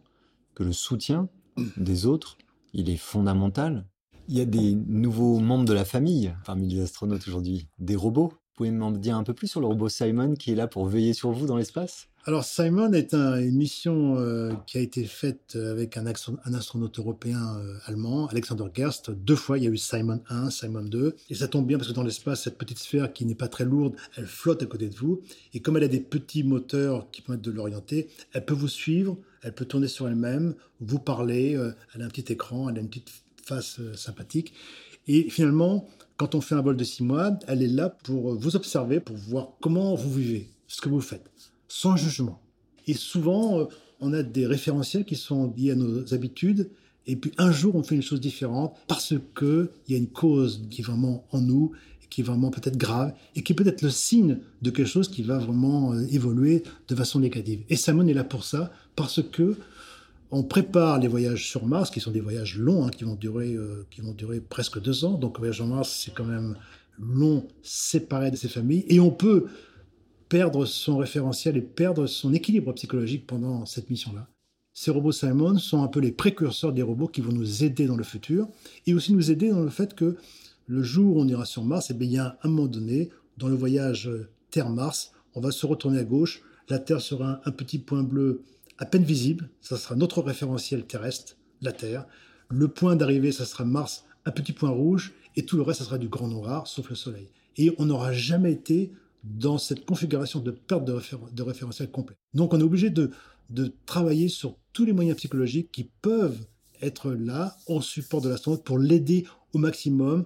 que 0.55 0.65
le 0.65 0.73
soutien 0.73 1.29
des 1.77 2.07
autres, 2.07 2.37
il 2.73 2.91
est 2.91 2.97
fondamental. 2.97 3.87
Il 4.29 4.37
y 4.37 4.41
a 4.41 4.45
des 4.45 4.75
nouveaux 4.75 5.41
membres 5.41 5.65
de 5.65 5.73
la 5.73 5.85
famille 5.85 6.35
parmi 6.45 6.69
les 6.69 6.81
astronautes 6.81 7.27
aujourd'hui, 7.27 7.69
des 7.79 7.97
robots. 7.97 8.33
Pouvez 8.63 8.71
m'en 8.71 8.93
dire 8.93 9.17
un 9.17 9.25
peu 9.25 9.35
plus 9.35 9.49
sur 9.49 9.61
le 9.61 9.67
robot 9.67 9.89
Simon 9.89 10.37
qui 10.37 10.53
est 10.53 10.55
là 10.55 10.69
pour 10.69 10.87
veiller 10.87 11.15
sur 11.15 11.33
vous 11.33 11.47
dans 11.47 11.57
l'espace? 11.57 12.07
Alors 12.27 12.45
Simon 12.45 12.93
est 12.93 13.13
une 13.13 13.57
mission 13.57 14.17
euh, 14.19 14.53
qui 14.69 14.79
a 14.79 14.81
été 14.81 15.03
faite 15.03 15.57
avec 15.57 15.97
un, 15.97 16.07
astronaute 16.07 16.97
européen 17.01 17.57
euh, 17.59 17.75
allemand, 17.87 18.29
Alexander 18.29 18.67
Gerst. 18.73 19.11
Deux 19.11 19.35
fois, 19.35 19.59
il 19.59 19.65
y 19.65 19.67
a 19.67 19.71
eu 19.71 19.77
Simon 19.77 20.21
1, 20.29 20.51
Simon 20.51 20.85
2. 20.85 21.17
Et 21.31 21.35
ça 21.35 21.49
tombe 21.49 21.67
bien 21.67 21.77
parce 21.77 21.89
que 21.89 21.93
dans 21.93 22.05
l'espace, 22.05 22.43
cette 22.43 22.57
petite 22.57 22.79
sphère 22.79 23.13
qui 23.13 23.25
n'est 23.25 23.35
pas 23.35 23.49
très 23.49 23.65
lourde, 23.65 23.97
elle 24.17 24.29
flotte 24.29 24.63
à 24.63 24.67
côté 24.67 24.89
de 24.89 24.95
vous. 24.95 25.23
Et 25.55 25.59
comme 25.59 25.77
elle 25.77 25.83
a 25.83 25.89
des 25.89 25.99
petits 25.99 26.45
moteurs 26.45 27.11
qui 27.11 27.21
permettent 27.21 27.43
de 27.43 27.51
l'orienter, 27.51 28.11
elle 28.33 28.45
peut 28.45 28.55
vous 28.55 28.69
suivre, 28.69 29.19
elle 29.43 29.57
peut 29.57 29.65
tourner 29.65 29.89
sur 29.89 30.07
elle-même, 30.07 30.55
vous 30.79 31.01
parler. 31.01 31.57
Euh, 31.57 31.73
elle 31.97 32.03
a 32.03 32.05
un 32.05 32.11
petit 32.11 32.33
écran, 32.33 32.69
elle 32.69 32.79
a 32.79 32.81
une 32.81 32.89
petite 32.89 33.11
face 33.45 33.81
sympathique. 33.97 34.55
Et 35.09 35.29
finalement, 35.31 35.89
quand 36.23 36.37
on 36.37 36.41
fait 36.41 36.55
un 36.55 36.63
vol 36.63 36.77
de 36.77 36.85
six 36.85 37.03
mois, 37.03 37.37
elle 37.49 37.65
est 37.65 37.67
là 37.67 37.89
pour 37.89 38.37
vous 38.37 38.55
observer, 38.55 39.01
pour 39.01 39.17
voir 39.17 39.55
comment 39.61 39.97
vous 39.97 40.13
vivez, 40.13 40.51
ce 40.69 40.81
que 40.81 40.89
vous 40.89 41.01
faites 41.01 41.29
sans 41.67 41.97
jugement. 41.97 42.41
Et 42.87 42.95
souvent, 42.95 43.59
euh, 43.59 43.65
on 43.99 44.13
a 44.13 44.23
des 44.23 44.47
référentiels 44.47 45.05
qui 45.05 45.17
sont 45.17 45.53
liés 45.57 45.73
à 45.73 45.75
nos 45.75 46.15
habitudes. 46.15 46.71
Et 47.09 47.17
puis 47.17 47.33
un 47.39 47.51
jour, 47.51 47.75
on 47.75 47.83
fait 47.83 47.97
une 47.97 48.03
chose 48.03 48.21
différente 48.21 48.77
parce 48.87 49.15
qu'il 49.37 49.69
y 49.89 49.95
a 49.95 49.99
une 49.99 50.11
cause 50.11 50.65
qui 50.71 50.83
est 50.83 50.85
vraiment 50.85 51.27
en 51.33 51.41
nous, 51.41 51.73
qui 52.09 52.21
est 52.21 52.25
vraiment 52.25 52.53
peut-être 52.53 52.77
grave, 52.77 53.15
et 53.35 53.43
qui 53.43 53.53
peut-être 53.55 53.83
le 53.83 53.91
signe 53.91 54.39
de 54.61 54.71
quelque 54.71 54.87
chose 54.87 55.09
qui 55.09 55.23
va 55.23 55.39
vraiment 55.39 55.93
euh, 55.93 56.07
évoluer 56.13 56.63
de 56.87 56.95
façon 56.95 57.19
négative. 57.19 57.65
Et 57.69 57.75
Simon 57.75 58.07
est 58.07 58.15
là 58.15 58.23
pour 58.23 58.45
ça, 58.45 58.71
parce 58.95 59.21
que 59.25 59.57
on 60.33 60.43
prépare 60.43 60.99
les 60.99 61.09
voyages 61.09 61.47
sur 61.47 61.67
Mars, 61.67 61.91
qui 61.91 62.01
sont 62.01 62.11
des 62.11 62.21
voyages 62.21 62.57
longs, 62.57 62.87
hein, 62.87 62.91
qui, 62.91 63.05
vont 63.05 63.15
durer, 63.15 63.53
euh, 63.53 63.87
qui 63.91 64.01
vont 64.01 64.15
durer 64.15 64.41
presque 64.41 64.81
deux 64.81 65.05
ans. 65.05 65.13
Donc, 65.13 65.39
voyage 65.39 65.57
sur 65.57 65.67
Mars, 65.67 66.03
c'est 66.05 66.15
quand 66.15 66.25
même 66.25 66.57
long, 66.99 67.47
séparé 67.63 68.31
de 68.31 68.37
ses 68.37 68.49
familles. 68.49 68.87
Et 68.89 68.99
on 68.99 69.11
peut 69.11 69.47
perdre 70.31 70.65
son 70.65 70.97
référentiel 70.97 71.59
et 71.59 71.61
perdre 71.61 72.07
son 72.07 72.33
équilibre 72.33 72.73
psychologique 72.73 73.27
pendant 73.27 73.67
cette 73.67 73.91
mission-là. 73.91 74.27
Ces 74.73 74.91
robots 74.91 75.13
Simon 75.13 75.59
sont 75.59 75.83
un 75.83 75.89
peu 75.89 76.01
les 76.01 76.13
précurseurs 76.13 76.73
des 76.73 76.81
robots 76.81 77.09
qui 77.09 77.21
vont 77.21 77.33
nous 77.33 77.63
aider 77.63 77.87
dans 77.87 77.97
le 77.97 78.03
futur 78.03 78.49
et 78.87 78.95
aussi 78.95 79.13
nous 79.13 79.31
aider 79.31 79.51
dans 79.51 79.61
le 79.61 79.69
fait 79.69 79.95
que 79.95 80.17
le 80.67 80.83
jour 80.83 81.17
où 81.17 81.21
on 81.21 81.29
ira 81.29 81.45
sur 81.45 81.63
Mars, 81.63 81.91
et 81.91 81.93
eh 81.93 81.97
bien, 81.99 82.09
il 82.09 82.15
y 82.15 82.19
a 82.19 82.39
un 82.43 82.49
moment 82.49 82.69
donné, 82.69 83.11
dans 83.37 83.49
le 83.49 83.55
voyage 83.55 84.09
Terre-Mars, 84.51 85.13
on 85.35 85.43
va 85.43 85.51
se 85.51 85.67
retourner 85.67 85.99
à 85.99 86.05
gauche, 86.05 86.41
la 86.71 86.79
Terre 86.79 87.03
sera 87.03 87.43
un 87.45 87.51
petit 87.51 87.79
point 87.79 88.03
bleu 88.03 88.43
à 88.79 88.87
peine 88.87 89.05
visible, 89.05 89.49
ça 89.61 89.77
sera 89.77 89.95
notre 89.95 90.23
référentiel 90.23 90.87
terrestre, 90.87 91.37
la 91.61 91.73
Terre. 91.73 92.07
Le 92.49 92.69
point 92.69 92.97
d'arrivée, 92.97 93.33
ça 93.33 93.45
sera 93.45 93.65
Mars, 93.65 94.05
un 94.25 94.31
petit 94.31 94.53
point 94.53 94.71
rouge, 94.71 95.13
et 95.37 95.45
tout 95.45 95.57
le 95.57 95.63
reste, 95.63 95.81
ça 95.81 95.85
sera 95.87 95.99
du 95.99 96.09
grand 96.09 96.29
noir, 96.29 96.67
sauf 96.67 96.91
le 96.91 96.97
Soleil. 96.97 97.29
Et 97.57 97.75
on 97.79 97.87
n'aura 97.87 98.13
jamais 98.13 98.53
été 98.53 98.93
dans 99.25 99.59
cette 99.59 99.85
configuration 99.85 100.41
de 100.41 100.51
perte 100.51 100.85
de, 100.85 101.43
référentiel 101.43 101.91
complet. 101.91 102.17
Donc 102.35 102.55
on 102.55 102.61
est 102.61 102.65
obligé 102.65 102.91
de, 102.91 103.11
de 103.51 103.73
travailler 103.87 104.29
sur 104.29 104.57
tous 104.73 104.85
les 104.85 104.93
moyens 104.93 105.17
psychologiques 105.17 105.71
qui 105.71 105.89
peuvent 106.03 106.45
être 106.81 107.13
là 107.13 107.57
en 107.69 107.81
support 107.81 108.21
de 108.21 108.29
l'astronaute 108.29 108.65
pour 108.65 108.79
l'aider 108.79 109.25
au 109.53 109.59
maximum 109.59 110.25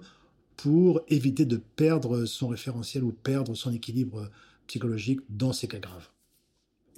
pour 0.55 1.01
éviter 1.07 1.45
de 1.45 1.57
perdre 1.57 2.25
son 2.25 2.47
référentiel 2.47 3.03
ou 3.03 3.11
perdre 3.11 3.53
son 3.53 3.71
équilibre 3.71 4.29
psychologique 4.65 5.21
dans 5.29 5.53
ces 5.53 5.67
cas 5.67 5.79
graves. 5.79 6.09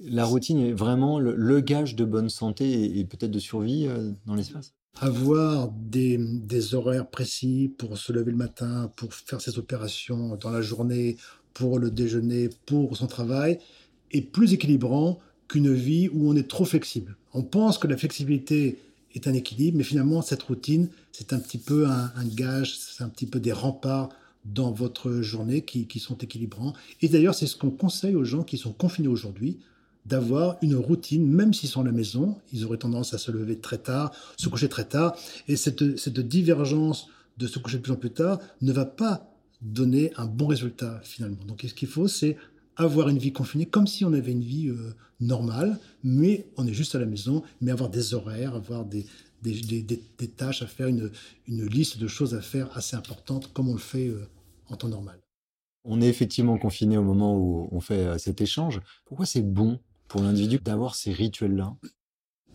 La 0.02 0.24
routine 0.24 0.58
est 0.58 0.72
vraiment 0.72 1.18
le, 1.18 1.60
gage 1.60 1.94
de 1.94 2.04
bonne 2.04 2.30
santé 2.30 2.98
et, 2.98 3.04
peut-être 3.04 3.30
de 3.30 3.38
survie 3.38 3.86
euh, 3.86 4.12
dans 4.26 4.34
l'espace 4.34 4.72
avoir 4.98 5.70
des, 5.70 6.74
horaires 6.74 7.08
précis 7.08 7.72
pour 7.78 7.96
se 7.96 8.12
lever 8.12 8.32
le 8.32 8.36
matin, 8.36 8.90
pour 8.96 9.14
faire 9.14 9.40
ses 9.40 9.58
opérations 9.58 10.36
dans 10.36 10.50
la 10.50 10.60
journée, 10.60 11.16
pour 11.54 11.78
le 11.78 11.90
déjeuner, 11.90 12.50
pour 12.66 12.96
son 12.96 13.06
travail, 13.06 13.58
est 14.10 14.22
plus 14.22 14.52
équilibrant 14.52 15.18
qu'une 15.48 15.72
vie 15.72 16.08
où 16.12 16.28
on 16.30 16.36
est 16.36 16.48
trop 16.48 16.64
flexible. 16.64 17.16
On 17.32 17.42
pense 17.42 17.78
que 17.78 17.86
la 17.86 17.96
flexibilité 17.96 18.78
est 19.14 19.26
un 19.26 19.34
équilibre, 19.34 19.78
mais 19.78 19.84
finalement, 19.84 20.22
cette 20.22 20.42
routine, 20.42 20.88
c'est 21.12 21.32
un 21.32 21.38
petit 21.38 21.58
peu 21.58 21.86
un, 21.86 22.12
gage, 22.34 22.76
c'est 22.76 23.02
un 23.02 23.08
petit 23.08 23.26
peu 23.26 23.40
des 23.40 23.52
remparts 23.52 24.10
dans 24.44 24.70
votre 24.70 25.20
journée 25.22 25.62
qui 25.62 25.98
sont 25.98 26.16
équilibrants. 26.18 26.72
Et 27.02 27.08
d'ailleurs, 27.08 27.34
c'est 27.34 27.46
ce 27.46 27.56
qu'on 27.56 27.70
conseille 27.70 28.14
aux 28.14 28.24
gens 28.24 28.42
qui 28.42 28.58
sont 28.58 28.72
confinés 28.72 29.08
aujourd'hui, 29.08 29.58
d'avoir 30.06 30.56
une 30.62 30.74
routine, 30.74 31.26
même 31.26 31.52
s'ils 31.52 31.68
sont 31.68 31.82
à 31.82 31.84
la 31.84 31.92
maison, 31.92 32.36
ils 32.52 32.64
auraient 32.64 32.78
tendance 32.78 33.14
à 33.14 33.18
se 33.18 33.30
lever 33.30 33.58
très 33.58 33.78
tard, 33.78 34.12
se 34.36 34.48
coucher 34.48 34.68
très 34.68 34.84
tard, 34.86 35.16
et 35.46 35.56
cette, 35.56 35.98
cette 35.98 36.20
divergence 36.20 37.08
de 37.38 37.46
se 37.46 37.58
coucher 37.58 37.78
de 37.78 37.82
plus 37.82 37.92
en 37.92 37.96
plus 37.96 38.10
tard 38.10 38.38
ne 38.60 38.72
va 38.72 38.84
pas 38.84 39.30
donner 39.62 40.12
un 40.16 40.26
bon 40.26 40.46
résultat 40.46 41.00
finalement. 41.02 41.44
Donc 41.46 41.64
ce 41.66 41.74
qu'il 41.74 41.88
faut, 41.88 42.08
c'est 42.08 42.36
avoir 42.76 43.08
une 43.08 43.18
vie 43.18 43.32
confinée 43.32 43.66
comme 43.66 43.86
si 43.86 44.04
on 44.04 44.12
avait 44.12 44.32
une 44.32 44.42
vie 44.42 44.68
euh, 44.68 44.94
normale, 45.20 45.78
mais 46.02 46.46
on 46.56 46.66
est 46.66 46.72
juste 46.72 46.94
à 46.94 46.98
la 46.98 47.06
maison, 47.06 47.42
mais 47.60 47.70
avoir 47.70 47.90
des 47.90 48.14
horaires, 48.14 48.54
avoir 48.54 48.84
des, 48.84 49.06
des, 49.42 50.28
tâches 50.36 50.62
à 50.62 50.66
faire, 50.66 50.86
une, 50.86 51.10
une, 51.46 51.66
liste 51.66 51.98
de 51.98 52.08
choses 52.08 52.34
à 52.34 52.40
faire 52.40 52.74
assez 52.76 52.96
importante 52.96 53.52
comme 53.52 53.68
on 53.68 53.74
le 53.74 53.78
fait 53.78 54.08
euh, 54.08 54.26
en 54.68 54.76
temps 54.76 54.88
normal. 54.88 55.18
On 55.84 56.00
est 56.00 56.08
effectivement 56.08 56.58
confiné 56.58 56.98
au 56.98 57.02
moment 57.02 57.36
où 57.36 57.68
on 57.72 57.80
fait 57.80 58.06
euh, 58.06 58.18
cet 58.18 58.40
échange. 58.40 58.80
Pourquoi 59.04 59.26
c'est 59.26 59.42
bon 59.42 59.78
pour 60.10 60.22
l'individu 60.22 60.58
d'avoir 60.58 60.96
ces 60.96 61.12
rituels-là 61.12 61.74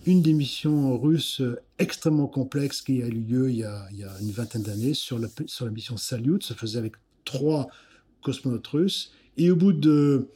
une 0.06 0.22
des 0.22 0.34
missions 0.34 1.00
russes 1.00 1.42
extrêmement 1.80 2.28
complexes 2.28 2.82
qui 2.82 3.02
a 3.02 3.08
eu 3.08 3.12
lieu 3.12 3.50
il 3.50 3.58
y 3.58 3.64
a, 3.64 3.88
une 4.22 4.30
vingtaine 4.30 4.62
d'années 4.62 4.94
sur 4.94 5.18
la, 5.18 5.28
sur 5.48 5.66
la 5.66 5.72
mission 5.72 5.98
Salyut 5.98 6.44
se 6.44 6.54
faisait 6.54 6.78
avec 6.78 6.94
trois 7.24 7.68
cosmonautes 8.22 8.68
russes. 8.68 9.14
Et 9.38 9.50
au 9.50 9.56
bout 9.56 9.74
de 9.74 10.30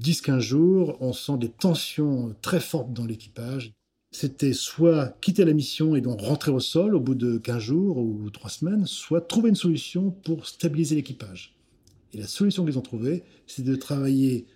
10-15 0.00 0.40
jours, 0.40 0.96
on 1.00 1.12
sent 1.12 1.36
des 1.38 1.50
tensions 1.50 2.34
très 2.40 2.60
fortes 2.60 2.94
dans 2.94 3.04
l'équipage. 3.04 3.72
C'était 4.10 4.54
soit 4.54 5.14
quitter 5.20 5.44
la 5.44 5.52
mission 5.52 5.94
et 5.94 6.00
donc 6.00 6.22
rentrer 6.22 6.50
au 6.50 6.60
sol 6.60 6.94
au 6.94 7.00
bout 7.00 7.14
de 7.14 7.36
15 7.36 7.58
jours 7.58 7.98
ou 7.98 8.30
3 8.30 8.48
semaines, 8.48 8.86
soit 8.86 9.20
trouver 9.20 9.50
une 9.50 9.54
solution 9.54 10.10
pour 10.10 10.46
stabiliser 10.46 10.94
l'équipage. 10.94 11.54
Et 12.14 12.18
la 12.18 12.26
solution 12.26 12.64
qu'ils 12.64 12.78
ont 12.78 12.82
trouvée, 12.82 13.22
c'est 13.46 13.62
de 13.62 13.76
travailler 13.76 14.46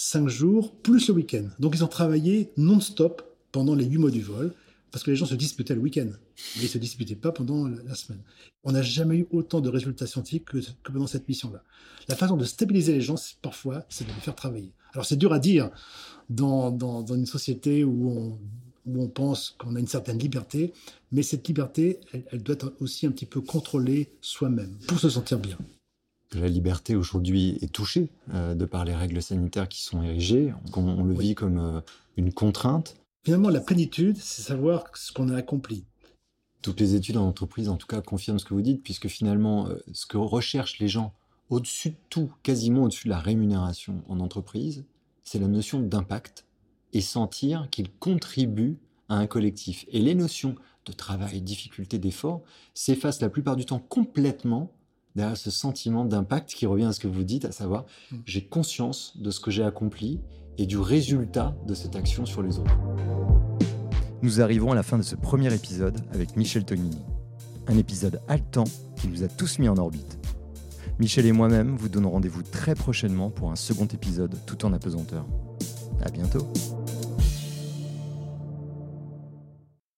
5 0.00 0.28
jours 0.28 0.76
plus 0.76 1.08
le 1.08 1.14
week-end. 1.14 1.48
Donc 1.58 1.74
ils 1.74 1.82
ont 1.82 1.88
travaillé 1.88 2.52
non-stop 2.56 3.36
pendant 3.50 3.74
les 3.74 3.84
huit 3.84 3.98
mois 3.98 4.12
du 4.12 4.22
vol, 4.22 4.54
parce 4.92 5.02
que 5.02 5.10
les 5.10 5.16
gens 5.16 5.26
se 5.26 5.34
disputaient 5.34 5.74
le 5.74 5.80
week-end, 5.80 6.06
mais 6.06 6.62
ils 6.62 6.62
ne 6.62 6.68
se 6.68 6.78
disputaient 6.78 7.16
pas 7.16 7.32
pendant 7.32 7.66
la, 7.66 7.96
semaine. 7.96 8.22
On 8.62 8.70
n'a 8.70 8.82
jamais 8.82 9.16
eu 9.16 9.26
autant 9.32 9.60
de 9.60 9.68
résultats 9.68 10.06
scientifiques 10.06 10.44
que, 10.44 10.58
pendant 10.84 11.08
cette 11.08 11.28
mission-là. 11.28 11.64
La 12.06 12.14
façon 12.14 12.36
de 12.36 12.44
stabiliser 12.44 12.92
les 12.92 13.00
gens, 13.00 13.16
parfois, 13.42 13.86
c'est 13.88 14.06
de 14.06 14.12
les 14.12 14.20
faire 14.20 14.36
travailler. 14.36 14.70
Alors 14.92 15.04
c'est 15.04 15.16
dur 15.16 15.32
à 15.32 15.40
dire 15.40 15.68
dans, 16.30 16.70
dans, 16.70 17.04
une 17.04 17.26
société 17.26 17.82
où 17.82 18.08
on, 18.08 18.38
où 18.86 19.02
on 19.02 19.08
pense 19.08 19.56
qu'on 19.58 19.74
a 19.74 19.80
une 19.80 19.88
certaine 19.88 20.20
liberté, 20.20 20.74
mais 21.10 21.24
cette 21.24 21.48
liberté, 21.48 21.98
elle, 22.12 22.24
elle 22.30 22.42
doit 22.44 22.54
être 22.54 22.72
aussi 22.78 23.04
un 23.04 23.10
petit 23.10 23.26
peu 23.26 23.40
contrôlée 23.40 24.10
soi-même 24.20 24.78
pour 24.86 25.00
se 25.00 25.10
sentir 25.10 25.40
bien. 25.40 25.58
La 26.34 26.48
liberté 26.48 26.94
aujourd'hui 26.94 27.58
est 27.62 27.72
touchée 27.72 28.10
euh, 28.34 28.54
de 28.54 28.64
par 28.64 28.84
les 28.84 28.94
règles 28.94 29.22
sanitaires 29.22 29.68
qui 29.68 29.82
sont 29.82 30.02
érigées. 30.02 30.52
On, 30.74 31.04
le 31.04 31.14
vit 31.14 31.34
comme 31.34 31.58
euh, 31.58 31.80
une 32.16 32.32
contrainte. 32.32 32.96
Finalement, 33.24 33.48
la 33.48 33.60
plénitude, 33.60 34.16
c'est 34.16 34.42
savoir 34.42 34.84
ce 34.94 35.12
qu'on 35.12 35.30
a 35.30 35.36
accompli. 35.36 35.84
Toutes 36.62 36.80
les 36.80 36.94
études 36.94 37.16
en 37.16 37.26
entreprise, 37.26 37.68
en 37.68 37.76
tout 37.76 37.86
cas, 37.86 38.00
confirment 38.00 38.38
ce 38.38 38.44
que 38.44 38.54
vous 38.54 38.62
dites, 38.62 38.82
puisque 38.82 39.08
finalement, 39.08 39.68
euh, 39.68 39.78
ce 39.92 40.06
que 40.06 40.18
recherchent 40.18 40.78
les 40.78 40.88
gens 40.88 41.14
au-dessus 41.50 41.90
de 41.90 41.96
tout, 42.10 42.32
quasiment 42.42 42.84
au-dessus 42.84 43.06
de 43.06 43.12
la 43.12 43.20
rémunération 43.20 44.02
en 44.08 44.20
entreprise, 44.20 44.84
c'est 45.24 45.38
la 45.38 45.48
notion 45.48 45.80
d'impact 45.80 46.44
et 46.92 47.00
sentir 47.00 47.68
qu'ils 47.70 47.90
contribuent 47.90 48.78
à 49.08 49.16
un 49.16 49.26
collectif. 49.26 49.86
Et 49.88 50.00
les 50.00 50.14
notions 50.14 50.56
de 50.84 50.92
travail, 50.92 51.40
difficulté, 51.40 51.98
d'effort 51.98 52.42
s'effacent 52.74 53.20
la 53.20 53.28
plupart 53.30 53.56
du 53.56 53.64
temps 53.64 53.78
complètement 53.78 54.72
derrière 55.18 55.36
ce 55.36 55.50
sentiment 55.50 56.04
d'impact 56.04 56.54
qui 56.54 56.64
revient 56.64 56.84
à 56.84 56.92
ce 56.92 57.00
que 57.00 57.08
vous 57.08 57.24
dites, 57.24 57.44
à 57.44 57.52
savoir 57.52 57.84
mm. 58.10 58.16
j'ai 58.24 58.44
conscience 58.46 59.18
de 59.18 59.30
ce 59.30 59.40
que 59.40 59.50
j'ai 59.50 59.64
accompli 59.64 60.20
et 60.56 60.66
du 60.66 60.78
résultat 60.78 61.56
de 61.66 61.74
cette 61.74 61.96
action 61.96 62.24
sur 62.24 62.42
les 62.42 62.58
autres. 62.58 62.72
Nous 64.22 64.40
arrivons 64.40 64.72
à 64.72 64.74
la 64.74 64.82
fin 64.82 64.96
de 64.96 65.02
ce 65.02 65.16
premier 65.16 65.52
épisode 65.52 66.00
avec 66.12 66.36
Michel 66.36 66.64
Tonini. 66.64 67.02
Un 67.66 67.76
épisode 67.76 68.20
haletant 68.28 68.64
qui 68.96 69.08
nous 69.08 69.22
a 69.22 69.28
tous 69.28 69.58
mis 69.58 69.68
en 69.68 69.76
orbite. 69.76 70.18
Michel 70.98 71.26
et 71.26 71.32
moi-même 71.32 71.76
vous 71.76 71.88
donnons 71.88 72.10
rendez-vous 72.10 72.42
très 72.42 72.74
prochainement 72.74 73.30
pour 73.30 73.50
un 73.52 73.56
second 73.56 73.86
épisode 73.86 74.36
tout 74.46 74.64
en 74.64 74.72
apesanteur. 74.72 75.26
À 76.04 76.10
bientôt. 76.10 76.46